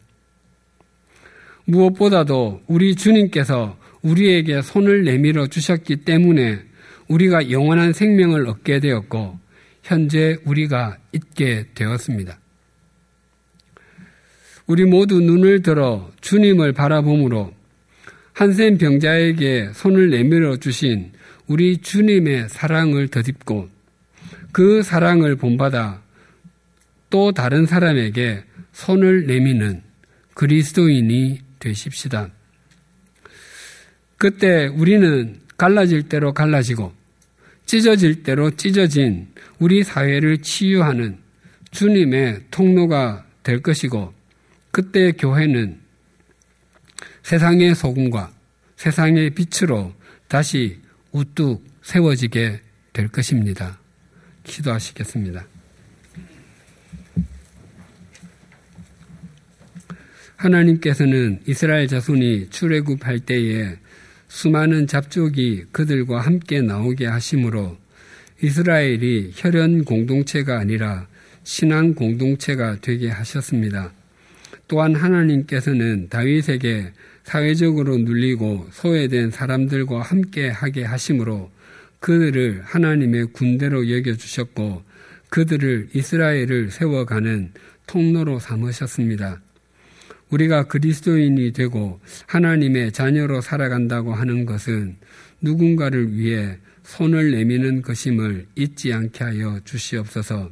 무엇보다도 1.65 2.63
우리 2.69 2.95
주님께서 2.95 3.77
우리에게 4.03 4.63
손을 4.63 5.03
내밀어 5.03 5.49
주셨기 5.49 6.05
때문에 6.05 6.61
우리가 7.09 7.51
영원한 7.51 7.93
생명을 7.93 8.47
얻게 8.47 8.79
되었고 8.79 9.39
현재 9.83 10.37
우리가 10.45 10.99
있게 11.13 11.67
되었습니다. 11.75 12.39
우리 14.69 14.85
모두 14.85 15.21
눈을 15.21 15.63
들어 15.63 16.09
주님을 16.21 16.73
바라봄으로 16.73 17.53
한센 18.33 18.79
병자에게 18.79 19.71
손을 19.75 20.11
내밀어 20.11 20.59
주신 20.59 21.11
우리 21.51 21.79
주님의 21.79 22.49
사랑을 22.49 23.09
더듬고 23.09 23.69
그 24.53 24.85
사랑을 24.85 25.35
본받아 25.35 26.01
또 27.11 27.33
다른 27.33 27.67
사람에게 27.67 28.45
손을 28.71 29.27
내미는 29.27 29.83
그리스도인이 30.35 31.41
되십시다. 31.59 32.31
그때 34.17 34.69
우리는 34.69 35.41
갈라질 35.57 36.05
대로 36.05 36.33
갈라지고 36.33 36.93
찢어질 37.67 38.23
대로 38.23 38.53
찢어진 38.53 39.27
우리 39.59 39.83
사회를 39.83 40.43
치유하는 40.43 41.19
주님의 41.73 42.45
통로가 42.53 43.27
될 43.43 43.61
것이고 43.61 44.15
그때 44.71 45.11
교회는 45.11 45.81
세상의 47.25 47.75
소금과 47.75 48.33
세상의 48.77 49.31
빛으로 49.31 49.93
다시 50.29 50.79
우뚝 51.13 51.65
세워지게 51.83 52.61
될 52.93 53.09
것입니다. 53.09 53.79
기도하시겠습니다. 54.45 55.47
하나님께서는 60.37 61.41
이스라엘 61.47 61.87
자손이 61.87 62.49
출애굽할 62.51 63.21
때에 63.21 63.77
수많은 64.29 64.87
잡족이 64.87 65.67
그들과 65.73 66.21
함께 66.21 66.63
나오게 66.63 67.07
하심으로 67.07 67.77
이스라엘이 68.43 69.33
혈연 69.35 69.85
공동체가 69.85 70.59
아니라 70.59 71.09
신앙 71.45 71.95
공동체가 71.95 72.79
되게 72.81 73.11
하셨습니다. 73.11 73.93
또한 74.67 74.95
하나님께서는 74.95 76.09
다윗에게 76.09 76.93
사회적으로 77.31 77.97
눌리고 77.97 78.67
소외된 78.73 79.31
사람들과 79.31 80.03
함께 80.03 80.49
하게 80.49 80.83
하심으로 80.83 81.49
그들을 82.01 82.63
하나님의 82.65 83.27
군대로 83.27 83.89
여겨주셨고 83.89 84.83
그들을 85.29 85.91
이스라엘을 85.95 86.73
세워가는 86.73 87.53
통로로 87.87 88.41
삼으셨습니다. 88.41 89.41
우리가 90.31 90.65
그리스도인이 90.65 91.53
되고 91.53 92.01
하나님의 92.27 92.91
자녀로 92.91 93.43
살아간다고 93.43 94.13
하는 94.13 94.45
것은 94.45 94.97
누군가를 95.41 96.17
위해 96.17 96.59
손을 96.83 97.31
내미는 97.31 97.83
것임을 97.83 98.47
잊지 98.57 98.93
않게 98.93 99.23
하여 99.23 99.61
주시옵소서. 99.65 100.51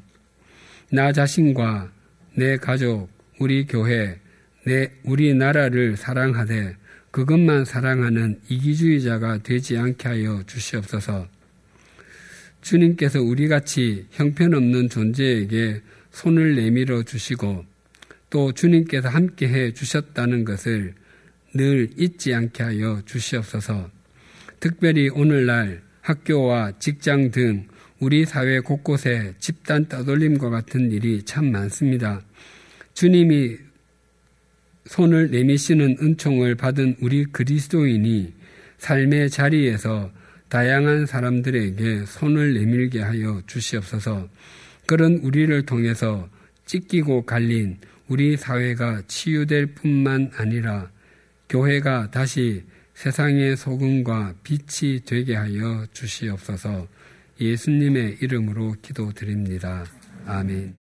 나 0.92 1.12
자신과 1.12 1.90
내 2.34 2.56
가족, 2.56 3.08
우리 3.40 3.66
교회, 3.66 4.20
내 4.68 4.90
우리 5.02 5.32
나라를 5.32 5.96
사랑하되 5.96 6.76
그것만 7.10 7.64
사랑하는 7.64 8.38
이기주의자가 8.50 9.38
되지 9.42 9.78
않게 9.78 10.08
하여 10.08 10.42
주시옵소서. 10.46 11.26
주님께서 12.60 13.22
우리같이 13.22 14.04
형편없는 14.10 14.90
존재에게 14.90 15.80
손을 16.10 16.56
내밀어 16.56 17.02
주시고 17.02 17.64
또 18.28 18.52
주님께서 18.52 19.08
함께 19.08 19.48
해 19.48 19.72
주셨다는 19.72 20.44
것을 20.44 20.92
늘 21.54 21.88
잊지 21.96 22.34
않게 22.34 22.62
하여 22.62 23.00
주시옵소서. 23.06 23.90
특별히 24.60 25.08
오늘날 25.08 25.80
학교와 26.02 26.72
직장 26.78 27.30
등 27.30 27.66
우리 28.00 28.26
사회 28.26 28.60
곳곳에 28.60 29.32
집단 29.38 29.86
떠돌림과 29.86 30.50
같은 30.50 30.92
일이 30.92 31.22
참 31.22 31.50
많습니다. 31.50 32.20
주님이 32.92 33.67
손을 34.88 35.30
내미시는 35.30 35.98
은총을 36.00 36.54
받은 36.54 36.96
우리 37.00 37.24
그리스도인이 37.26 38.32
삶의 38.78 39.28
자리에서 39.28 40.10
다양한 40.48 41.04
사람들에게 41.04 42.06
손을 42.06 42.54
내밀게 42.54 43.02
하여 43.02 43.42
주시옵소서. 43.46 44.28
그런 44.86 45.18
우리를 45.18 45.66
통해서 45.66 46.28
찢기고 46.64 47.26
갈린 47.26 47.76
우리 48.08 48.38
사회가 48.38 49.02
치유될 49.06 49.74
뿐만 49.74 50.30
아니라 50.34 50.90
교회가 51.50 52.10
다시 52.10 52.64
세상의 52.94 53.58
소금과 53.58 54.36
빛이 54.42 55.00
되게 55.04 55.36
하여 55.36 55.86
주시옵소서 55.92 56.88
예수님의 57.38 58.18
이름으로 58.22 58.74
기도드립니다. 58.80 59.84
아멘. 60.24 60.87